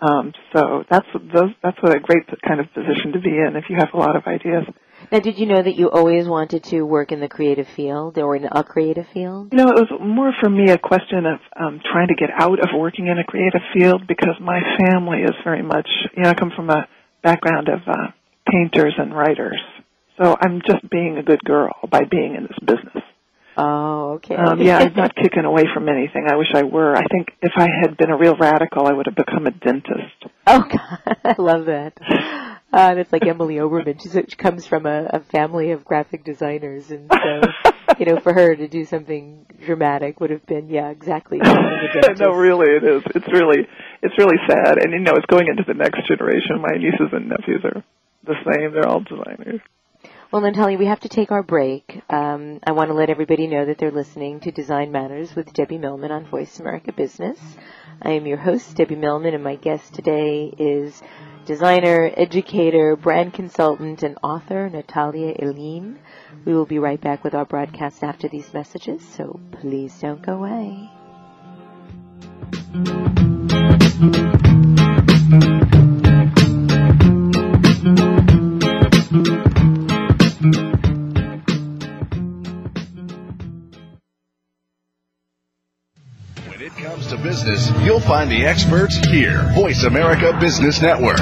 [0.00, 3.64] Um, so that's those, that's what a great kind of position to be in if
[3.68, 4.62] you have a lot of ideas.
[5.10, 8.36] Now, did you know that you always wanted to work in the creative field or
[8.36, 9.48] in a creative field?
[9.52, 12.60] You know, it was more for me a question of um, trying to get out
[12.60, 16.34] of working in a creative field because my family is very much, you know, I
[16.34, 16.86] come from a
[17.22, 18.10] background of uh,
[18.50, 19.60] painters and writers.
[20.18, 23.04] So I'm just being a good girl by being in this business.
[23.56, 24.36] Oh, okay.
[24.36, 26.26] Um, yeah, I'm not kicking away from anything.
[26.30, 26.94] I wish I were.
[26.94, 30.26] I think if I had been a real radical, I would have become a dentist.
[30.46, 31.98] Oh, God, I love that.
[32.72, 34.00] Uh, that's like Emily Oberman.
[34.00, 38.32] She's, she comes from a, a family of graphic designers, and so you know, for
[38.32, 41.38] her to do something dramatic would have been, yeah, exactly.
[42.18, 43.02] no, really, it is.
[43.14, 43.66] It's really,
[44.02, 46.60] it's really sad, and you know, it's going into the next generation.
[46.60, 47.82] My nieces and nephews are
[48.24, 48.72] the same.
[48.72, 49.60] They're all designers.
[50.30, 52.02] Well, Natalia, we have to take our break.
[52.10, 55.78] Um, I want to let everybody know that they're listening to Design Matters with Debbie
[55.78, 57.38] Millman on Voice America Business.
[58.02, 61.02] I am your host, Debbie Millman, and my guest today is
[61.46, 65.96] designer, educator, brand consultant, and author Natalia Ilyin.
[66.44, 70.34] We will be right back with our broadcast after these messages, so please don't go
[70.34, 70.90] away.
[87.22, 89.50] Business, you'll find the experts here.
[89.54, 91.18] Voice America Business Network.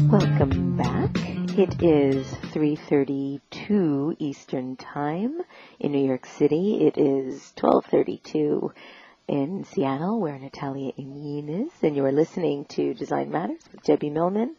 [0.10, 1.16] Welcome back.
[1.56, 5.42] It is 3:32 Eastern Time
[5.80, 6.80] in New York City.
[6.82, 8.72] It is 12:32
[9.28, 14.10] in Seattle, where Natalia Ilyin is, and you are listening to Design Matters with Debbie
[14.10, 14.56] Millman.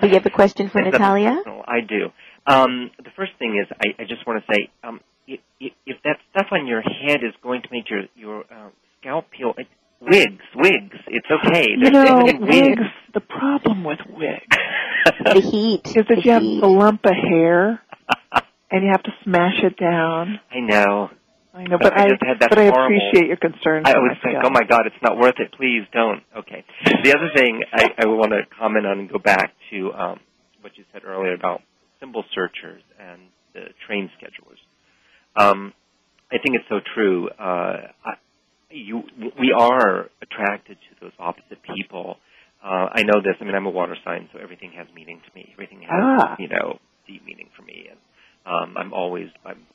[0.00, 1.36] Do you have a question for That's Natalia?
[1.38, 1.64] personal.
[1.66, 2.06] I do.
[2.46, 5.40] Um, the first thing is, I, I just want to say, um, if,
[5.86, 9.54] if that stuff on your head is going to make your your uh, scalp peel,
[9.56, 9.68] it,
[10.00, 11.66] wigs, wigs, it's okay.
[11.70, 12.82] You There's know, different wigs,
[13.14, 14.56] the problem with wigs
[15.34, 15.86] The heat.
[15.86, 17.80] is that the you have a lump of hair
[18.70, 20.40] and you have to smash it down.
[20.50, 21.10] I know.
[21.54, 23.82] I know, but I I, just had that but I appreciate your concern.
[23.84, 25.52] I my like, oh my god, it's not worth it.
[25.52, 26.22] Please don't.
[26.36, 26.64] Okay.
[27.04, 30.20] The other thing I, I want to comment on and go back to um,
[30.62, 31.60] what you said earlier about
[32.00, 33.20] symbol searchers and
[33.52, 34.58] the train schedulers.
[35.36, 35.74] Um,
[36.30, 37.28] I think it's so true.
[37.28, 38.12] Uh, I,
[38.70, 39.02] you,
[39.38, 42.16] we are attracted to those opposite people.
[42.64, 43.34] Uh, I know this.
[43.40, 45.50] I mean, I'm a water sign, so everything has meaning to me.
[45.52, 46.36] Everything has, Ah.
[46.38, 47.88] you know, deep meaning for me.
[47.90, 47.98] And
[48.46, 49.66] um, I'm always I'm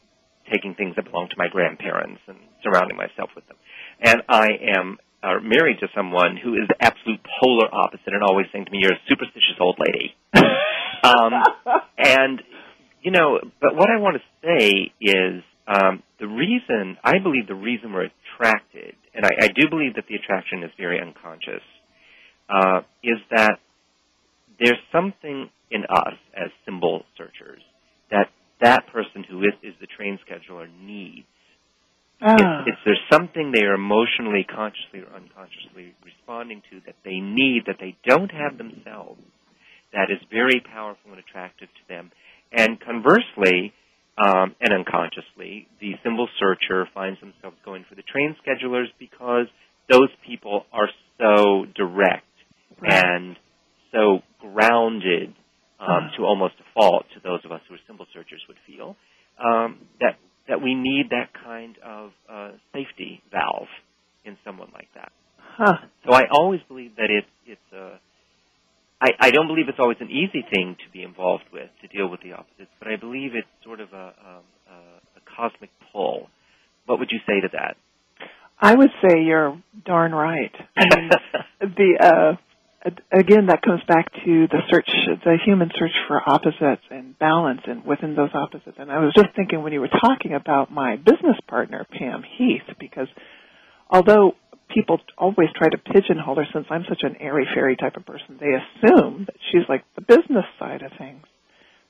[0.51, 3.57] taking things that belong to my grandparents and surrounding myself with them.
[4.01, 8.47] And I am uh, married to someone who is the absolute polar opposite and always
[8.51, 10.15] saying to me, "You're a superstitious old lady."
[11.03, 11.33] um,
[11.97, 12.41] and
[13.01, 17.55] you know, but what I want to say is um, the reason I believe the
[17.55, 21.63] reason we're attracted, and I, I do believe that the attraction is very unconscious,
[22.49, 23.59] uh, is that
[24.59, 27.61] there's something in us as symbol searchers
[28.09, 28.29] that
[28.61, 31.27] that person who is, is the train scheduler needs.
[32.21, 32.33] Ah.
[32.33, 37.63] It's, it's there's something they are emotionally, consciously, or unconsciously responding to that they need
[37.67, 39.21] that they don't have themselves.
[39.93, 42.11] That is very powerful and attractive to them.
[42.51, 43.73] And conversely,
[44.17, 49.45] um, and unconsciously, the symbol searcher finds themselves going for the train schedulers because
[49.89, 50.89] those people are
[51.19, 52.25] so direct
[52.81, 53.37] and
[53.91, 55.33] so grounded
[55.79, 58.95] um, to almost a fault to those of us who are symbol searchers would feel
[59.43, 63.67] um, that that we need that kind of uh, safety valve
[64.23, 65.11] in someone like that.
[65.57, 65.77] Huh.
[66.05, 67.99] So I always believe that it's it's a.
[68.99, 72.09] I, I don't believe it's always an easy thing to be involved with to deal
[72.09, 76.29] with the opposites, but I believe it's sort of a, um, a, a cosmic pull.
[76.87, 77.77] What would you say to that?
[78.59, 80.51] I would say you're darn right.
[80.75, 81.09] I mean,
[81.61, 82.41] the uh,
[83.11, 84.89] again, that comes back to the search,
[85.23, 88.77] the human search for opposites and balance, and within those opposites.
[88.79, 92.75] And I was just thinking when you were talking about my business partner Pam Heath,
[92.79, 93.07] because
[93.89, 94.33] although
[94.73, 98.37] people always try to pigeonhole her, since I'm such an airy fairy type of person,
[98.39, 101.23] they assume that she's like the business side of things.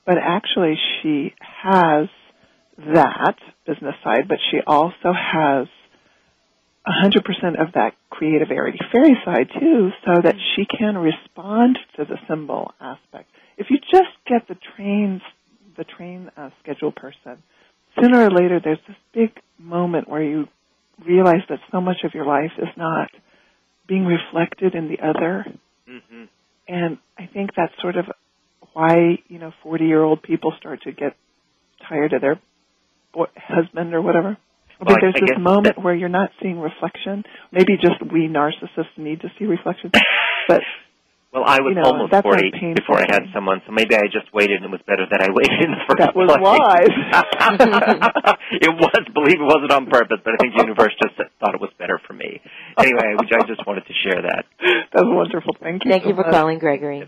[0.06, 2.08] But actually, she has
[2.78, 5.66] that business side, but she also has
[6.88, 12.16] 100% of that creative airy fairy side too, so that she can respond to the
[12.28, 13.28] symbol aspect.
[13.56, 15.20] If you just get the trains,
[15.76, 17.42] the train uh, schedule person,
[18.00, 20.46] sooner or later there's this big moment where you
[21.04, 23.10] realize that so much of your life is not
[23.86, 25.44] being reflected in the other.
[25.86, 26.24] hmm
[26.68, 28.06] And I think that's sort of
[28.72, 31.16] why, you know, 40 year old people start to get
[31.88, 32.40] tired of their
[33.12, 34.36] boy, husband or whatever.
[34.80, 37.24] I Well, think I- there's I this moment that- where you're not seeing reflection.
[37.52, 39.90] Maybe just we narcissists need to see reflection.
[40.48, 40.62] But
[41.32, 43.72] Well, I was You know, almost that's a 40 painful before I had someone, so
[43.72, 46.16] maybe I just waited and it was better that I waited in the first That
[46.16, 46.40] was place.
[46.40, 46.88] wise.
[48.64, 51.60] it was, believe it wasn't on purpose, but I think the universe just thought it
[51.60, 52.40] was better for me.
[52.78, 54.46] Anyway, which I just wanted to share that.
[54.92, 55.54] That's wonderful.
[55.60, 55.90] Thank you.
[55.90, 56.32] Thank so you for much.
[56.32, 57.04] calling, Gregory.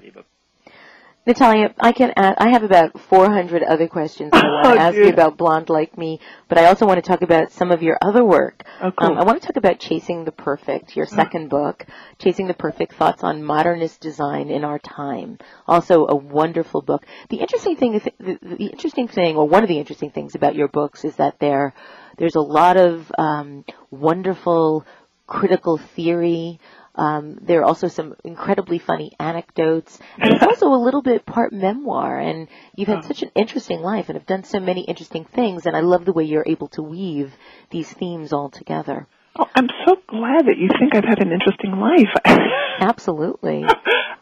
[1.26, 4.96] Natalia, I can add, I have about 400 other questions I want Oh, to ask
[4.96, 6.18] you about Blonde Like Me,
[6.48, 8.64] but I also want to talk about some of your other work.
[8.82, 9.12] Oh, cool.
[9.12, 11.84] Um, I want to talk about Chasing the Perfect, your second book,
[12.18, 15.38] Chasing the Perfect Thoughts on Modernist Design in Our Time.
[15.68, 17.04] Also a wonderful book.
[17.28, 20.54] The interesting thing is, the, the interesting thing, or one of the interesting things about
[20.54, 21.74] your books is that there,
[22.16, 24.86] there's a lot of um, wonderful
[25.26, 26.58] critical theory.
[26.94, 31.52] Um, there are also some incredibly funny anecdotes, and it's also a little bit part
[31.52, 32.18] memoir.
[32.18, 35.66] And you've had such an interesting life, and have done so many interesting things.
[35.66, 37.32] And I love the way you're able to weave
[37.70, 39.06] these themes all together.
[39.38, 42.12] Oh, I'm so glad that you think I've had an interesting life.
[42.80, 43.64] Absolutely.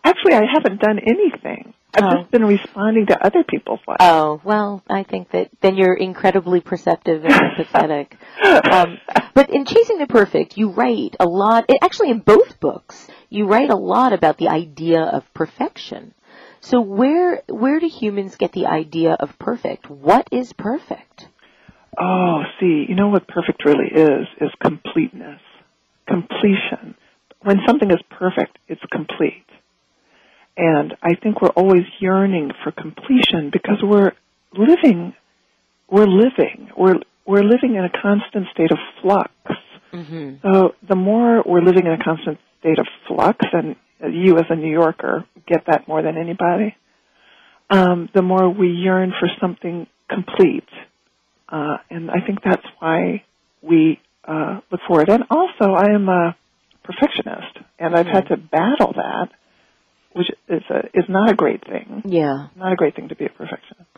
[0.05, 1.73] Actually, I haven't done anything.
[1.99, 2.19] I've Oh.
[2.21, 3.99] just been responding to other people's lives.
[4.01, 8.13] Oh well, I think that then you're incredibly perceptive and empathetic.
[8.73, 8.99] Um,
[9.35, 11.65] but in Chasing the Perfect, you write a lot.
[11.69, 16.15] It, actually, in both books, you write a lot about the idea of perfection.
[16.61, 19.91] So where where do humans get the idea of perfect?
[19.91, 21.29] What is perfect?
[22.01, 25.41] Oh, see, you know what perfect really is, is completeness.
[26.07, 26.95] Completion.
[27.43, 29.45] When something is perfect, it's complete.
[30.59, 34.13] And I think we're always yearning for completion because we're
[34.53, 35.15] living,
[35.89, 39.31] we're living, we're, we're living in a constant state of flux.
[39.93, 43.77] hmm So the more we're living in a constant state of flux, and
[44.13, 46.77] you as a New Yorker get that more than anybody,
[47.71, 50.69] um, the more we yearn for something complete.
[51.49, 53.23] Uh, and I think that's why
[53.63, 55.09] we uh, look for it.
[55.09, 56.37] And also, I am a
[56.83, 59.31] perfectionist, and I've had to battle that,
[60.13, 62.03] which is a, is not a great thing.
[62.07, 62.49] Yeah.
[62.57, 63.89] Not a great thing to be a perfectionist.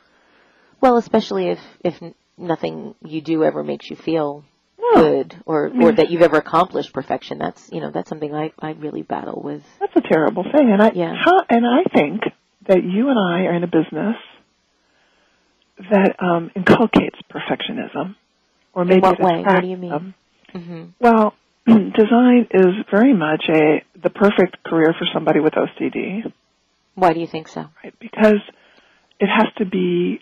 [0.80, 1.94] Well, especially if if
[2.38, 4.44] nothing you do ever makes you feel
[4.78, 5.02] No.
[5.02, 7.38] good, or or that you've ever accomplished perfection.
[7.38, 9.62] That's you know that's something I I really battle with.
[9.78, 11.14] That's a terrible thing, and I Yeah.
[11.14, 12.22] how, and I think
[12.66, 14.16] that you and I are in a business
[15.90, 18.16] that um, inculcates perfectionism,
[18.74, 19.42] or maybe what it way?
[19.44, 19.90] What do you mean?
[19.90, 20.14] them.
[20.52, 21.34] hmm Well,
[21.66, 26.32] design is very much a the perfect career for somebody with OCD,
[26.94, 27.66] Why do you think so?
[27.82, 27.94] right?
[28.00, 28.40] Because
[29.18, 30.20] it has to be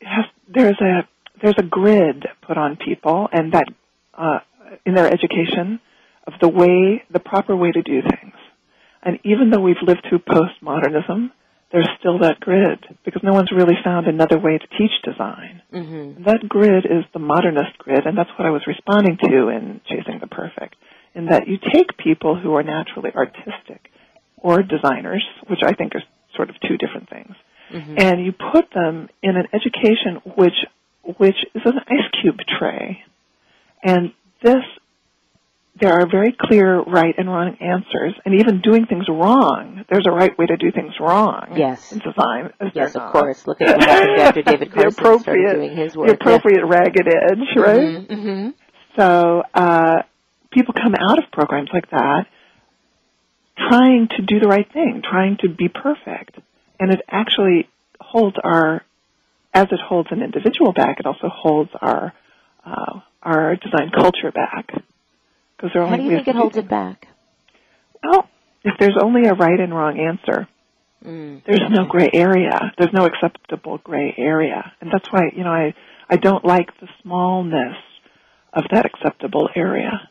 [0.00, 1.08] it has there's a
[1.42, 3.66] there's a grid put on people, and that
[4.14, 4.38] uh,
[4.86, 5.80] in their education
[6.26, 8.34] of the way the proper way to do things.
[9.02, 11.30] And even though we've lived through postmodernism,
[11.72, 15.60] there's still that grid because no one's really found another way to teach design.
[15.70, 19.80] hmm That grid is the modernist grid, and that's what I was responding to in
[19.88, 20.76] Chasing the Perfect.
[21.14, 23.90] In that you take people who are naturally artistic
[24.36, 26.02] or designers, which I think are
[26.36, 27.34] sort of two different things,
[27.70, 30.58] hmm and you put them in an education which
[31.18, 33.02] which is an ice cube tray.
[33.82, 34.12] And
[34.42, 34.62] this
[35.80, 40.10] there are very clear right and wrong answers, and even doing things wrong, there's a
[40.12, 41.54] right way to do things wrong.
[41.56, 41.90] Yes.
[41.92, 42.52] in design.
[42.74, 43.12] Yes, of not?
[43.12, 43.44] course.
[43.46, 46.08] Look at what happened after David the Carson started appropriate, doing his work.
[46.08, 48.06] the appropriate ragged edge, right?
[48.08, 48.48] hmm
[48.96, 50.02] So uh,
[50.54, 52.26] people come out of programs like that
[53.56, 56.38] trying to do the right thing, trying to be perfect,
[56.80, 57.68] and it actually
[58.00, 58.84] holds our,
[59.52, 62.12] as it holds an individual back, it also holds our
[62.66, 64.66] uh, our design culture back.
[65.56, 67.08] Because there are How only do you think it holds it back?
[68.02, 68.28] Well,
[68.64, 70.48] if there's only a right and wrong answer,
[71.04, 71.44] Mm.
[71.44, 72.72] there's no gray area.
[72.78, 75.74] There's no acceptable gray area, and that's why you know I
[76.08, 77.76] I don't like the smallness
[78.54, 80.08] of that acceptable area.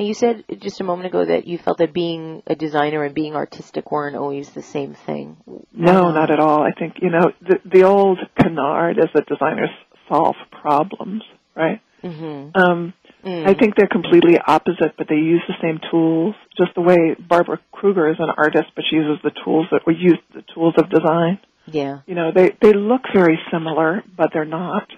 [0.00, 3.14] Now you said just a moment ago that you felt that being a designer and
[3.14, 5.36] being artistic weren't always the same thing.
[5.74, 6.62] No, not at all.
[6.62, 9.68] I think you know the the old canard is that designers
[10.08, 11.22] solve problems,
[11.54, 11.82] right?
[12.02, 12.58] Mm-hmm.
[12.58, 13.46] Um, Mm.
[13.46, 16.34] I think they're completely opposite, but they use the same tools.
[16.56, 19.94] Just the way Barbara Kruger is an artist, but she uses the tools that we
[19.94, 21.38] use the tools of design.
[21.66, 21.98] Yeah.
[22.06, 24.88] You know, they they look very similar, but they're not.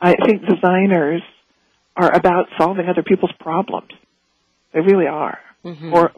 [0.00, 1.20] I think designers
[1.96, 3.90] are about solving other people's problems.
[4.72, 5.38] They really are.
[5.64, 5.92] Mhm.
[5.92, 6.12] Or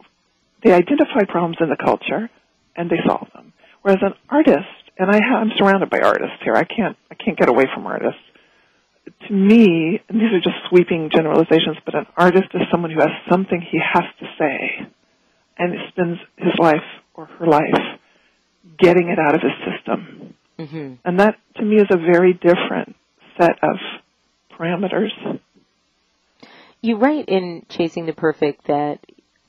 [0.63, 2.29] they identify problems in the culture
[2.75, 3.53] and they solve them.
[3.81, 6.55] Whereas an artist, and I ha- I'm surrounded by artists here.
[6.55, 8.21] I can't I can't get away from artists.
[9.27, 13.11] To me, and these are just sweeping generalizations, but an artist is someone who has
[13.29, 14.87] something he has to say,
[15.57, 16.83] and spends his life
[17.13, 17.99] or her life
[18.77, 20.33] getting it out of his system.
[20.57, 20.93] Mm-hmm.
[21.03, 22.95] And that, to me, is a very different
[23.37, 23.75] set of
[24.57, 25.11] parameters.
[26.85, 28.99] You write in Chasing the Perfect that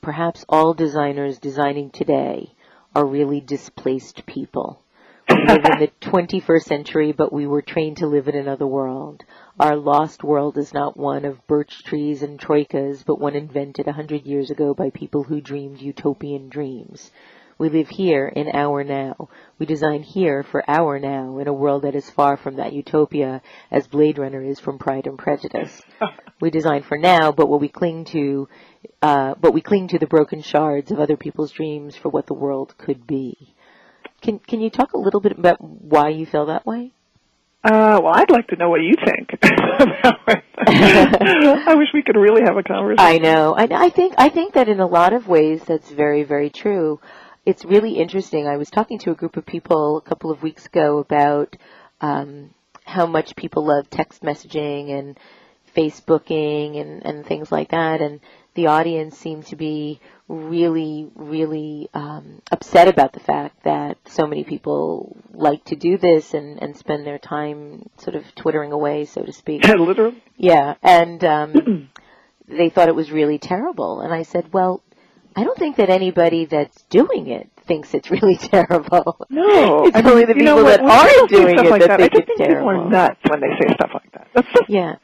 [0.01, 2.53] perhaps all designers designing today
[2.95, 4.81] are really displaced people.
[5.29, 9.25] We live in the 21st century, but we were trained to live in another world.
[9.59, 13.93] Our lost world is not one of birch trees and troikas, but one invented a
[13.95, 17.11] hundred years ago by people who dreamed utopian dreams.
[17.57, 19.29] We live here in our now.
[19.59, 23.43] We design here for our now in a world that is far from that utopia
[23.71, 25.81] as Blade Runner is from Pride and Prejudice.
[26.41, 28.49] we design for now, but what we cling to,
[29.03, 32.35] uh, but we cling to the broken shards of other people's dreams for what the
[32.35, 33.55] world could be.
[34.21, 36.93] Can Can you talk a little bit about why you feel that way?
[37.63, 39.31] Uh, well, I'd like to know what you think.
[40.67, 42.99] I wish we could really have a conversation.
[42.99, 43.55] I know.
[43.55, 47.01] I, I think I think that in a lot of ways that's very very true.
[47.47, 48.47] It's really interesting.
[48.47, 51.57] I was talking to a group of people a couple of weeks ago about
[52.01, 52.51] um,
[52.85, 55.19] how much people love text messaging and
[55.77, 58.21] Facebooking and, and things like that, and
[58.55, 64.45] the audience seemed to be really, really um, upset about the fact that so many
[64.45, 69.23] people like to do this and, and spend their time sort of twittering away, so
[69.23, 69.67] to speak.
[69.69, 70.23] Literally.
[70.37, 71.91] Yeah, and um,
[72.49, 74.01] they thought it was really terrible.
[74.01, 74.83] And I said, well,
[75.37, 79.27] I don't think that anybody that's doing it thinks it's really terrible.
[79.31, 81.99] No, it's I mean, only the you know people that aren't doing it like that
[81.99, 84.29] that, think I it's just think people are nuts when they say stuff like that.
[84.35, 84.97] That's just Yeah.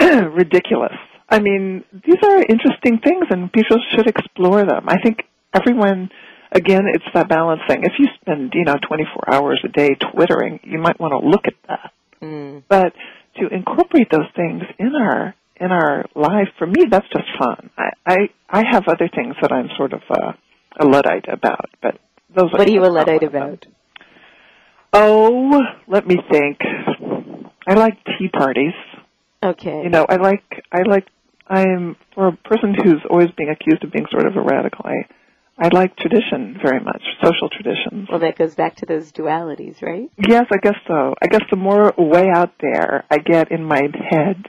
[0.00, 0.94] ridiculous.
[1.28, 4.84] I mean, these are interesting things, and people should explore them.
[4.88, 6.10] I think everyone,
[6.52, 7.82] again, it's that balance thing.
[7.84, 11.46] If you spend, you know, 24 hours a day twittering, you might want to look
[11.46, 11.92] at that.
[12.22, 12.62] Mm.
[12.68, 12.94] But
[13.40, 17.70] to incorporate those things in our in our life, for me, that's just fun.
[17.76, 18.16] I I,
[18.48, 20.32] I have other things that I'm sort of uh,
[20.80, 21.98] a luddite about, but
[22.34, 22.52] those.
[22.52, 23.42] What are you a Luddite one of them.
[23.42, 23.66] about?
[24.92, 26.58] Oh, let me think.
[27.66, 28.72] I like tea parties.
[29.42, 29.82] Okay.
[29.82, 30.42] You know, I like
[30.72, 31.06] I like
[31.46, 34.84] I'm for a person who's always being accused of being sort of a radical.
[34.86, 35.06] I
[35.60, 38.08] I like tradition very much, social traditions.
[38.08, 40.08] well, that goes back to those dualities, right?
[40.16, 41.14] Yes, I guess so.
[41.20, 44.46] I guess the more way out there I get in my head,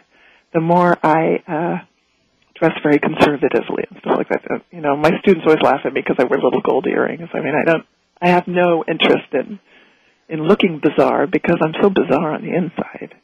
[0.53, 1.77] the more I uh
[2.59, 4.41] dress very conservatively and stuff like that.
[4.51, 7.29] Uh, You know, my students always laugh at me because I wear little gold earrings.
[7.33, 7.85] I mean, I don't
[8.21, 9.59] I have no interest in
[10.27, 13.15] in looking bizarre because I'm so bizarre on the inside.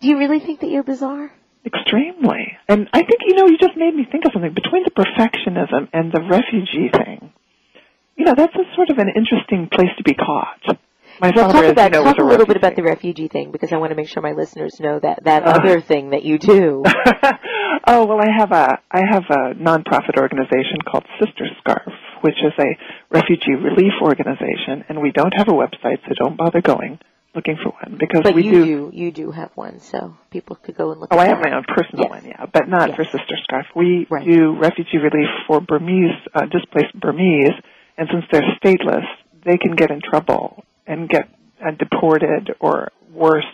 [0.00, 1.32] Do you really think that you're bizarre?
[1.64, 2.56] Extremely.
[2.68, 4.54] And I think, you know, you just made me think of something.
[4.54, 7.32] Between the perfectionism and the refugee thing,
[8.16, 10.78] you know, that's a sort of an interesting place to be caught.
[11.20, 13.28] My Well, talk about you know, talk a a little bit about the refugee.
[13.28, 15.50] thing because I want to make sure my listeners know that that Uh.
[15.50, 16.82] other thing that you do.
[17.86, 21.92] oh well, I have a I have a nonprofit organization called Sister Scarf,
[22.22, 22.76] which is a
[23.10, 26.98] refugee relief organization, and we don't have a website, so don't bother going
[27.34, 28.64] looking for one because But we you do.
[28.64, 31.12] do you do have one, so people could go and look.
[31.12, 31.50] Oh, I have that.
[31.50, 32.10] my own personal Yes.
[32.10, 32.96] one, yeah, but not Yes.
[32.96, 33.66] for Sister Scarf.
[33.76, 34.26] We Right.
[34.26, 37.54] do refugee relief for Burmese, uh, displaced Burmese,
[37.98, 39.06] and since they're stateless,
[39.44, 41.28] they can get in trouble and get
[41.64, 43.50] uh, deported or worse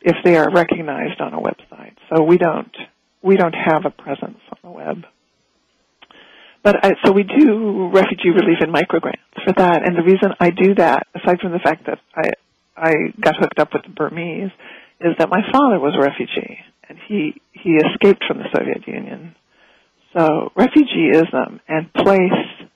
[0.00, 1.94] if they are recognized on a website.
[2.10, 2.74] So we don't
[3.22, 5.04] we don't have a presence on the web.
[6.64, 10.50] But I, so we do refugee relief and microgrants for that, and the reason I
[10.50, 12.30] do that, aside from the fact that I
[12.76, 14.50] I got hooked up with the Burmese,
[15.00, 16.58] is that my father was a refugee
[16.88, 19.34] and he he escaped from the Soviet Union.
[20.16, 22.68] So refugeeism and place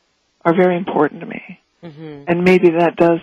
[0.44, 1.42] are very important to me,
[1.82, 2.24] Mhm.
[2.28, 3.20] and maybe that does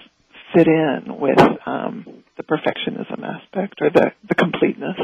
[0.53, 4.97] fit in with um, the perfectionism aspect or the the completeness.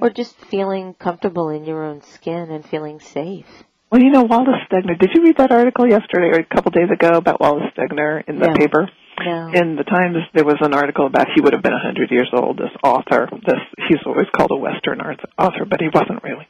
[0.00, 3.46] Or just feeling comfortable in your own skin and feeling safe.
[3.90, 4.98] Well, you know, Wallace Stegner.
[4.98, 8.38] Did you read that article yesterday or a couple days ago about Wallace Stegner in
[8.38, 8.54] the No.
[8.54, 8.90] paper?
[9.24, 9.52] No.
[9.54, 12.28] In the Times, there was an article about he would have been a 100 years
[12.32, 12.58] old.
[12.58, 16.48] This author, this he's always called a Western author, but he wasn't really.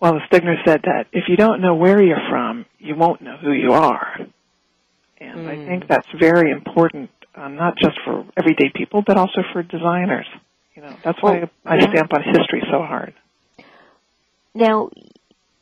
[0.00, 3.52] Wallace Stegner said that if you don't know where you're from, you won't know who
[3.52, 4.18] you are.
[5.20, 5.66] And I Mm.
[5.66, 10.26] think that's very important, uh, not just for everyday people, but also for designers.
[10.74, 11.90] You know, that's why Well, I yeah.
[11.92, 13.14] stamp on history so hard.
[14.54, 14.90] Now,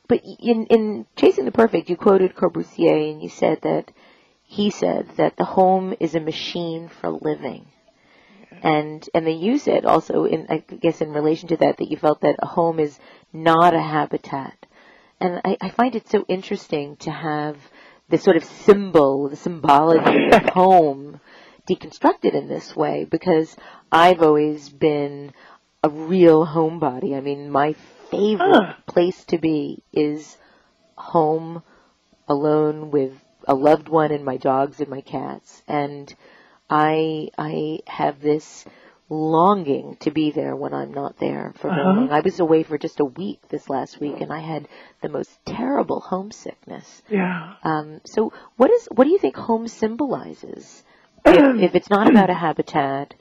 [0.08, 3.90] but in in Chasing the Perfect, you quoted Corbusier and you said that
[4.44, 7.66] he said that the home is a machine for living.
[8.62, 11.96] And and they use it also in I guess in relation to that that you
[11.96, 12.98] felt that a home is
[13.32, 14.66] not a habitat.
[15.20, 17.56] And I, I find it so interesting to have
[18.08, 21.20] the sort of symbol, the symbology of home
[21.68, 23.54] deconstructed in this way because
[23.92, 25.32] I've always been
[25.82, 27.16] a real homebody.
[27.16, 27.74] I mean, my
[28.10, 28.74] favorite Huh.
[28.86, 30.38] place to be is
[30.96, 31.62] home
[32.26, 33.12] alone with
[33.46, 35.62] a loved one and my dogs and my cats.
[35.68, 36.12] And
[36.70, 38.64] I I have this
[39.10, 41.92] longing to be there when I'm not there for very Uh-huh.
[42.00, 42.10] long.
[42.10, 44.68] I was away for just a week this last week, and I had
[45.00, 47.02] the most terrible homesickness.
[47.08, 47.54] Yeah.
[47.64, 50.84] Um, so, what is what do you think home symbolizes?
[51.24, 53.14] if, if it's not about a habitat,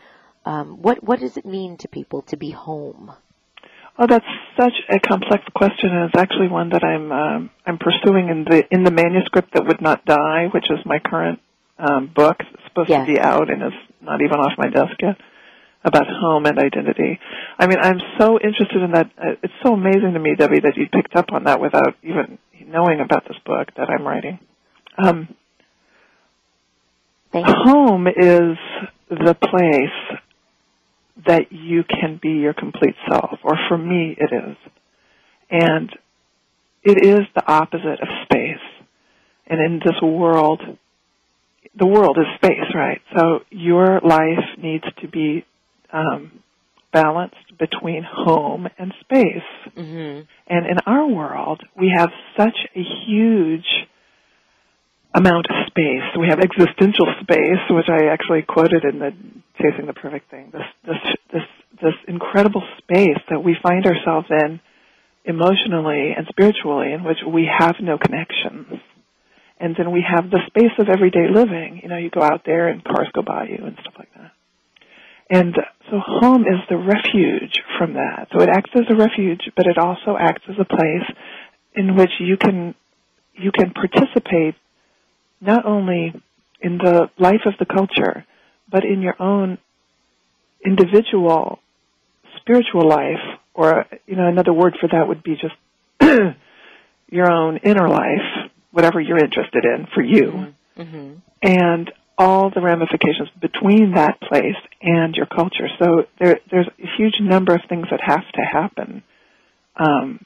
[0.46, 3.12] um, what what does it mean to people to be home?
[4.00, 4.26] Oh, that's
[4.60, 8.64] such a complex question, and it's actually one that I'm um, I'm pursuing in the
[8.72, 11.40] in the manuscript that would not die, which is my current
[11.80, 12.38] um, book.
[12.42, 13.08] It's supposed Yes.
[13.08, 15.18] to be out, and it's not even off my desk yet.
[15.84, 17.20] About home and identity.
[17.58, 19.12] I mean, I'm so interested in that.
[19.18, 22.40] Uh, It's so amazing to me, Debbie, that you picked up on that without even
[22.68, 24.40] knowing about this book that I'm writing.
[24.98, 25.30] Um,
[27.34, 28.58] home is
[29.10, 30.20] the place
[31.26, 34.58] that you can be your complete self, or for me it is.
[35.50, 35.90] And
[36.84, 38.64] it is the opposite of space.
[39.48, 40.62] And in this world,
[41.78, 43.02] the world is space, right?
[43.16, 45.46] So your life needs to be
[45.92, 46.44] um,
[46.92, 49.50] balanced between home and space.
[49.76, 53.68] hmm And in our world, we have such a huge
[55.14, 56.06] amount of space.
[56.20, 59.12] We have existential space, which I actually quoted in the
[59.58, 60.52] Chasing the Perfect Thing.
[60.54, 61.02] This this
[61.34, 61.48] this
[61.82, 64.60] this incredible space that we find ourselves in
[65.26, 68.80] emotionally and spiritually in which we have no connections.
[69.60, 71.82] And then we have the space of everyday living.
[71.82, 74.07] You know, you go out there and cars go by you and stuff like that.
[75.30, 75.56] And
[75.90, 78.28] so home is the refuge from that.
[78.32, 81.18] So it acts as a refuge, but it also acts as a place
[81.76, 82.76] in which you can
[83.34, 84.56] you can participate
[85.42, 86.14] not only
[86.62, 88.26] in the life of the culture,
[88.72, 89.60] but in your own
[90.66, 91.60] individual
[92.38, 95.56] spiritual life, or you know, another word for that would be just
[97.10, 103.30] your own inner life, whatever you're interested in for you hmm and all the ramifications
[103.40, 105.68] between that place and your culture.
[105.80, 109.04] So there, there's a huge number of things that have to happen
[109.76, 110.20] um,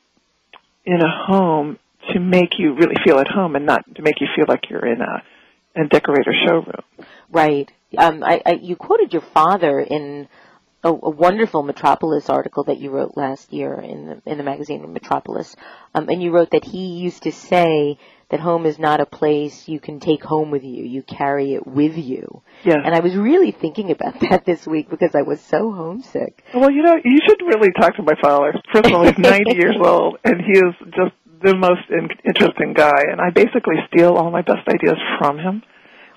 [0.86, 1.78] in a home
[2.14, 4.86] to make you really feel at home, and not to make you feel like you're
[4.86, 5.24] in a,
[5.76, 6.82] a decorator showroom.
[7.30, 7.72] Right.
[7.98, 10.28] Um, I, I, you quoted your father in
[10.84, 14.92] a, a wonderful Metropolis article that you wrote last year in the in the magazine
[14.94, 15.56] Metropolis,
[15.94, 17.98] um, and you wrote that he used to say
[18.32, 21.68] that home is not a place you can take home with you; you carry it
[21.68, 22.42] with you.
[22.64, 22.78] Yes.
[22.84, 26.44] And I was really thinking about that this week because I was so homesick.
[26.54, 28.54] Well, you know, you should really talk to my father.
[28.74, 31.14] First of all, he's 90 years old, and he is just
[31.44, 33.04] the most in- interesting guy.
[33.12, 35.64] And I basically steal all my best ideas from him.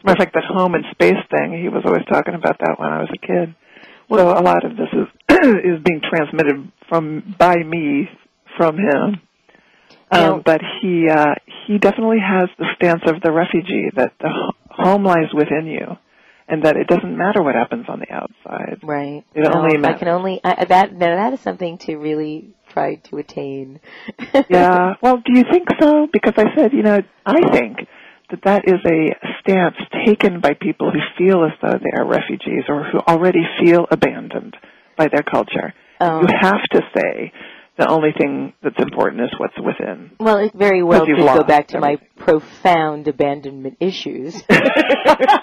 [0.04, 2.90] Matter of fact, that home and space thing, he was always talking about that when
[2.90, 3.54] I was a kid.
[4.10, 5.08] So a lot of this is
[5.64, 8.08] is being transmitted from by me
[8.56, 9.20] from him.
[10.10, 11.34] Um, but he uh,
[11.66, 15.96] he definitely has the stance of the refugee that the home lies within you,
[16.48, 18.80] and that it doesn't matter what happens on the outside.
[18.82, 19.24] Right.
[19.34, 19.96] It only matters.
[19.96, 23.80] I can only I, that now that is something to really try to attain.
[24.50, 24.94] Yeah.
[25.00, 26.06] Well, do you think so?
[26.12, 27.78] Because I said, you know, I think
[28.30, 32.64] that that is a stance taken by people who feel as though they are refugees
[32.68, 34.56] or who already feel abandoned
[34.96, 35.72] by their culture.
[36.00, 36.20] Oh.
[36.20, 37.32] You have to say
[37.76, 40.12] the only thing that's important is what's within.
[40.20, 44.42] Well, it very well could go back to my profound abandonment issues.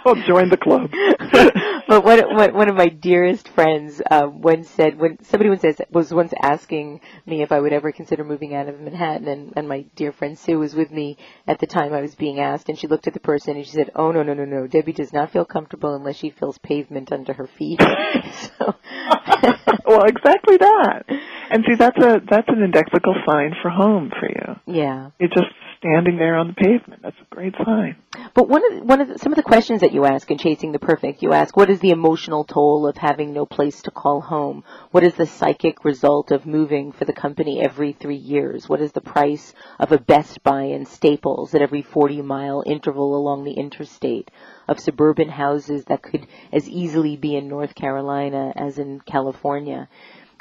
[0.06, 0.90] well, join the club.
[1.92, 5.82] but one, one, one of my dearest friends um, once said, when somebody once says,
[5.92, 9.68] was once asking me if I would ever consider moving out of Manhattan, and, and
[9.68, 12.80] my dear friend Sue was with me at the time I was being asked, and
[12.80, 15.12] she looked at the person and she said, "Oh no, no, no, no, Debbie does
[15.12, 17.82] not feel comfortable unless she feels pavement under her feet."
[18.32, 18.74] so,
[19.86, 21.04] well, exactly that.
[21.50, 24.74] And see, that's a that's an indexical sign for home for you.
[24.74, 25.10] yeah.
[25.20, 27.02] You're just standing there on the pavement.
[27.02, 27.98] That's a great sign.
[28.34, 30.38] But one of the, one of the, some of the questions that you ask in
[30.38, 33.92] Chasing the Perfect, you ask, what is the emotional toll of having no place to
[33.92, 34.64] call home?
[34.92, 38.70] What is the psychic result of moving for the company every three years?
[38.70, 43.16] What is the price of a Best Buy and Staples at every 40 mile interval
[43.16, 44.32] along the interstate?
[44.68, 49.90] Of suburban houses that could as easily be in North Carolina as in California?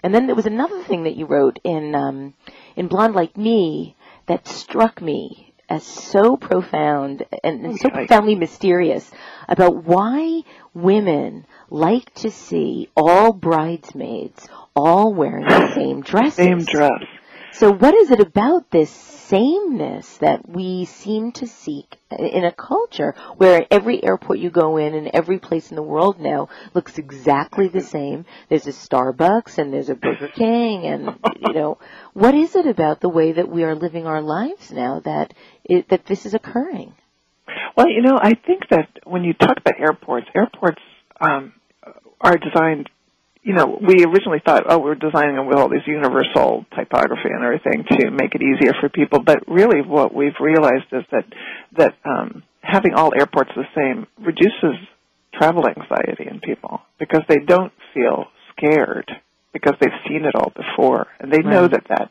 [0.03, 2.35] And then there was another thing that you wrote in um,
[2.77, 9.11] in Blonde Like Me that struck me as so profound and, and so profoundly mysterious
[9.49, 10.43] about why
[10.75, 16.35] women like to see all bridesmaids all wearing the same dresses.
[16.35, 17.05] Same dress.
[17.53, 23.15] So what is it about this sameness that we seem to seek in a culture
[23.37, 27.69] where every airport you go in and every place in the world now looks exactly
[27.69, 28.25] the same?
[28.49, 31.79] There's a Starbucks and there's a Burger King and, you know,
[32.13, 35.35] what is it about the way that we are living our lives now that
[35.65, 36.95] it, that this is occurring?
[37.77, 40.83] Well, you know, I think that when you talk about airports, airports
[41.21, 41.53] um,
[42.21, 42.91] are designed
[43.43, 47.43] you know, we originally thought, oh, we're designing them with all these universal typography and
[47.43, 49.23] everything to make it easier for people.
[49.23, 51.25] But really, what we've realized is that
[51.79, 54.77] that um, having all airports the same reduces
[55.35, 58.27] travel anxiety in people because they don't feel
[58.57, 59.11] scared
[59.53, 61.47] because they've seen it all before and they right.
[61.47, 62.11] know that that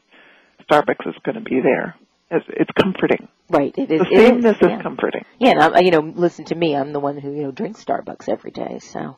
[0.69, 1.95] Starbucks is going to be there.
[2.32, 3.27] It's, it's comforting.
[3.49, 3.73] Right.
[3.75, 4.01] It is.
[4.01, 4.82] The sameness is, yeah.
[4.84, 5.25] comforting.
[5.39, 6.75] Yeah, and I'm, you know, listen to me.
[6.75, 8.77] I'm the one who you know drinks Starbucks every day.
[8.77, 9.15] So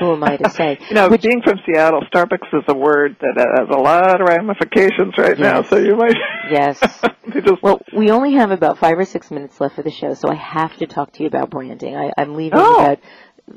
[0.00, 0.78] who am I to say?
[0.88, 4.26] you know, Which, being from Seattle, Starbucks is a word that has a lot of
[4.26, 5.40] ramifications right yes.
[5.40, 5.62] now.
[5.62, 6.16] So you might.
[6.50, 6.80] yes.
[7.32, 7.62] just...
[7.62, 10.34] Well, we only have about five or six minutes left for the show, so I
[10.34, 11.94] have to talk to you about branding.
[11.94, 12.80] I, I'm leaving oh.
[12.80, 12.98] about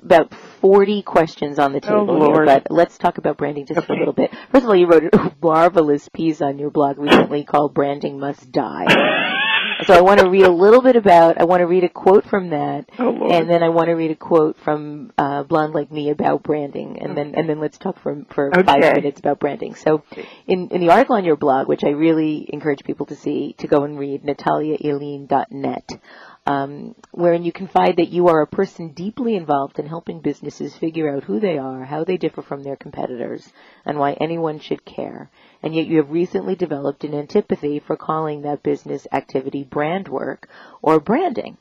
[0.03, 3.77] about 40 questions on the oh, table oh, here, but let's talk about branding just
[3.79, 3.87] okay.
[3.87, 4.31] for a little bit.
[4.51, 8.51] First of all, you wrote a marvelous piece on your blog recently called Branding Must
[8.51, 9.37] Die.
[9.85, 12.25] So I want to read a little bit about, I want to read a quote
[12.25, 15.91] from that, oh, and then I want to read a quote from uh, Blonde Like
[15.91, 18.63] Me about branding, and then and then let's talk for for okay.
[18.63, 19.73] five minutes about branding.
[19.73, 20.03] So,
[20.45, 23.67] in in the article on your blog, which I really encourage people to see, to
[23.67, 25.99] go and read, NataliaIlyin.net
[26.47, 31.15] um, wherein you confide that you are a person deeply involved in helping businesses figure
[31.15, 33.53] out who they are, how they differ from their competitors,
[33.85, 35.29] and why anyone should care.
[35.61, 40.49] And yet you have recently developed an antipathy for calling that business activity brand work
[40.81, 41.57] or branding.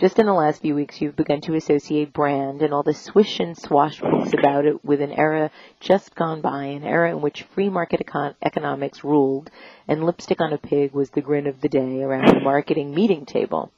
[0.00, 3.38] Just in the last few weeks, you've begun to associate brand and all the swish
[3.38, 7.44] and swash books about it with an era just gone by, an era in which
[7.54, 9.52] free market econ- economics ruled
[9.86, 13.24] and lipstick on a pig was the grin of the day around the marketing meeting
[13.24, 13.70] table.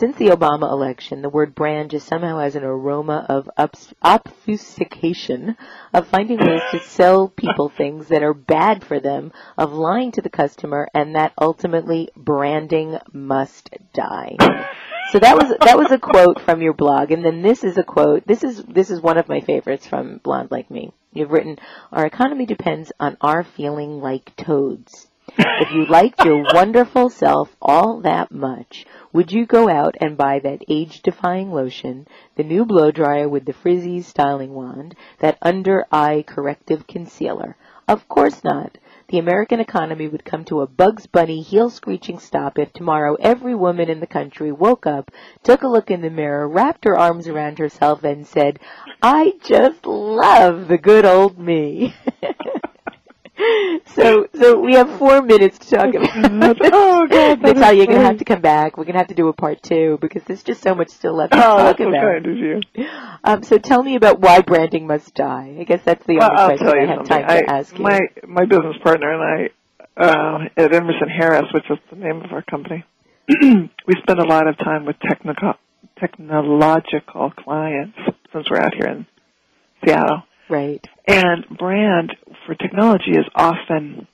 [0.00, 3.50] Since the Obama election, the word brand just somehow has an aroma of
[4.02, 5.58] obfuscation,
[5.92, 10.22] of finding ways to sell people things that are bad for them, of lying to
[10.22, 14.36] the customer, and that ultimately branding must die.
[15.12, 17.82] So that was that was a quote from your blog, and then this is a
[17.82, 18.26] quote.
[18.26, 20.94] This is this is one of my favorites from Blonde Like Me.
[21.12, 21.58] You've written,
[21.92, 28.00] "Our economy depends on our feeling like toads." If you liked your wonderful self all
[28.00, 33.28] that much, would you go out and buy that age-defying lotion, the new blow dryer
[33.28, 37.56] with the frizzy styling wand, that under-eye corrective concealer?
[37.86, 38.78] Of course not.
[39.08, 43.90] The American economy would come to a Bugs Bunny heel-screeching stop if tomorrow every woman
[43.90, 45.10] in the country woke up,
[45.42, 48.60] took a look in the mirror, wrapped her arms around herself, and said,
[49.02, 51.94] I just love the good old me.
[53.94, 56.58] so so we have four minutes to talk about.
[56.72, 58.76] oh God, Natalia, you're gonna have to come back.
[58.76, 61.32] We're gonna have to do a part two because there's just so much still left
[61.32, 61.92] to oh, talk that's about.
[61.92, 62.60] so kind of you.
[63.24, 65.56] Um, so tell me about why branding must die.
[65.58, 67.06] I guess that's the well, only I'll question I have something.
[67.06, 67.84] time I, to ask you.
[67.84, 69.50] My my business partner and I
[69.96, 72.84] uh, at Emerson Harris, which is the name of our company,
[73.28, 75.54] we spend a lot of time with technical
[75.98, 77.98] technological clients
[78.32, 79.06] since we're out here in
[79.84, 80.22] Seattle.
[80.50, 80.84] Right.
[81.06, 84.08] And brand for technology is often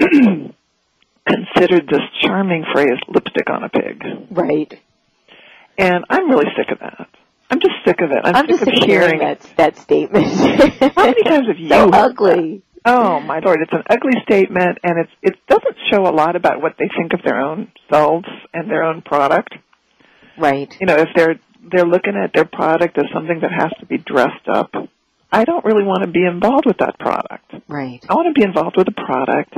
[0.00, 4.02] considered this charming phrase, lipstick on a pig.
[4.30, 4.80] Right.
[5.76, 7.08] And I'm really sick of that.
[7.50, 8.18] I'm just sick of it.
[8.24, 10.24] I'm, I'm sick just of sick hearing that that statement.
[10.94, 12.62] How many times have you so heard ugly?
[12.86, 16.62] Oh my lord, it's an ugly statement and it's it doesn't show a lot about
[16.62, 19.54] what they think of their own selves and their own product.
[20.38, 20.74] Right.
[20.80, 21.38] You know, if they're
[21.70, 24.72] they're looking at their product as something that has to be dressed up,
[25.34, 27.52] I don't really want to be involved with that product.
[27.66, 27.98] Right.
[28.08, 29.54] I want to be involved with a product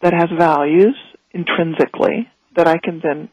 [0.00, 0.94] that has values
[1.32, 3.28] intrinsically that I can then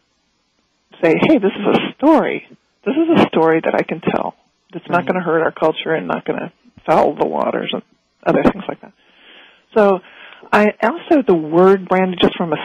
[1.04, 2.48] say, hey, this is a story.
[2.84, 4.34] This is a story that I can tell.
[4.74, 6.52] It's not going to hurt our culture and not going to
[6.84, 7.84] foul the waters and
[8.26, 8.94] other things like that.
[9.78, 10.00] So
[10.52, 12.58] I also, the word brand, just from a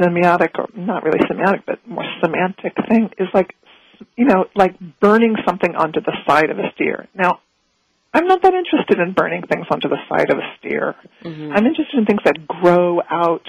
[0.00, 3.54] semiotic, or not really semiotic, but more semantic thing, is like,
[4.16, 7.06] you know, like burning something onto the side of a steer.
[7.14, 7.38] Now,
[8.14, 10.94] I'm not that interested in burning things onto the side of a steer.
[11.22, 11.56] Mhm.
[11.56, 13.48] I'm interested in things that grow out,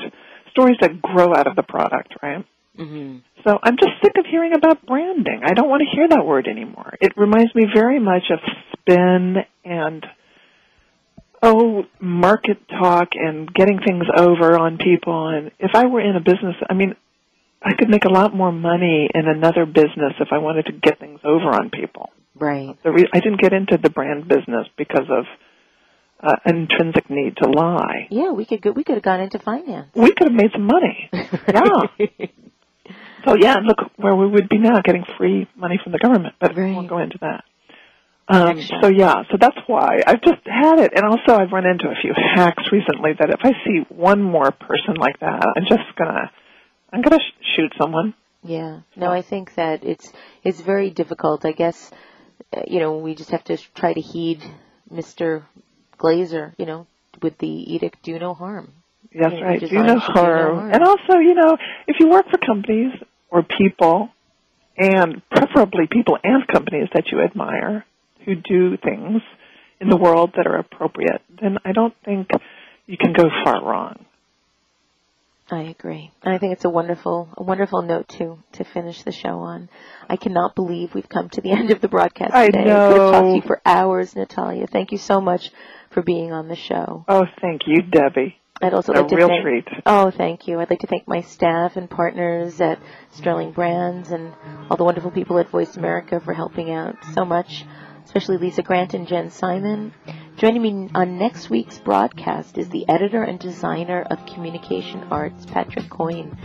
[0.51, 2.45] stories that grow out of the product, right?
[2.78, 3.22] Mhm.
[3.43, 5.41] So I'm just sick of hearing about branding.
[5.43, 6.95] I don't want to hear that word anymore.
[7.01, 8.39] It reminds me very much of
[8.72, 10.07] spin and
[11.45, 15.28] oh, market talk and getting things over on people.
[15.28, 16.95] And if I were in a business, I mean,
[17.61, 20.99] I could make a lot more money in another business if I wanted to get
[20.99, 22.11] things over on people.
[22.36, 22.75] Right.
[22.84, 25.25] The re- I didn't get into the brand business because of
[26.19, 28.07] uh, an intrinsic need to lie.
[28.09, 29.89] Yeah, we could go, we could have gone into finance.
[29.93, 31.09] We could have made some money.
[31.53, 32.27] Yeah.
[33.25, 36.36] So yeah, look where we would be now, getting free money from the government.
[36.41, 37.45] But we won't go into that.
[38.27, 41.88] Um, so yeah, so that's why I've just had it, and also I've run into
[41.88, 45.95] a few hacks recently that if I see one more person like that, I'm just
[45.97, 46.31] gonna,
[46.91, 48.13] I'm gonna sh- shoot someone.
[48.43, 48.81] Yeah.
[48.97, 50.11] No, I think that it's
[50.43, 51.45] it's very difficult.
[51.45, 51.91] I guess
[52.56, 54.43] Uh, you know we just have to try to heed
[54.91, 55.43] Mr.
[55.97, 56.88] Glaser, you know,
[57.22, 58.74] with the edict "Do no harm."
[59.14, 59.60] That's You know, right.
[59.60, 60.58] Do no should do no harm.
[60.58, 60.72] harm.
[60.74, 62.93] And also, you know, if you work for companies
[63.30, 64.10] or people,
[64.78, 67.86] and preferably people and companies that you admire
[68.26, 69.22] who do things
[69.80, 72.30] in the world that are appropriate, then I don't think
[72.86, 74.06] you can go far wrong.
[75.54, 76.12] I agree.
[76.24, 79.70] And I think it's a wonderful, a wonderful note to to finish the show on.
[80.10, 82.62] I cannot believe we've come to the end of the broadcast I today.
[82.62, 84.68] I could have talked to you for hours, Natalia.
[84.68, 85.51] Thank you so much
[85.91, 87.06] for being on the show.
[87.08, 88.38] Oh, thank you, Debbie.
[88.62, 89.68] I'd also A like to real thank, treat.
[89.86, 90.60] Oh, thank you.
[90.60, 92.80] I'd like to thank my staff and partners at
[93.12, 94.34] Sterling Brands and
[94.70, 97.66] all the wonderful people at Voice America for helping out so much,
[98.06, 99.93] especially Lisa Grant and Jen Simon.
[100.38, 105.89] Joining me on next week's broadcast is the editor and designer of Communication Arts, Patrick
[105.89, 106.38] Coyne.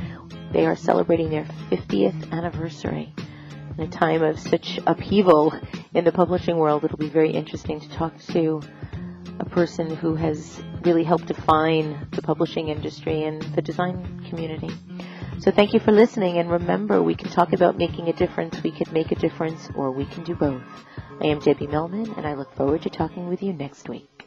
[0.53, 3.13] They are celebrating their 50th anniversary.
[3.77, 5.53] In a time of such upheaval
[5.95, 8.61] in the publishing world, it'll be very interesting to talk to
[9.39, 14.71] a person who has really helped define the publishing industry and the design community.
[15.41, 18.73] So thank you for listening and remember we can talk about making a difference, we
[18.73, 20.63] can make a difference, or we can do both.
[21.23, 24.25] I am Debbie Millman and I look forward to talking with you next week.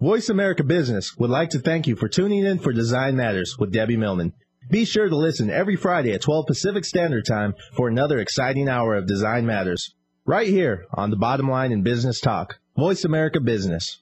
[0.00, 3.72] Voice America Business would like to thank you for tuning in for Design Matters with
[3.72, 4.32] Debbie Millman.
[4.70, 8.94] Be sure to listen every Friday at 12 Pacific Standard Time for another exciting hour
[8.94, 9.94] of Design Matters.
[10.24, 12.58] Right here on the bottom line in business talk.
[12.76, 14.01] Voice America Business.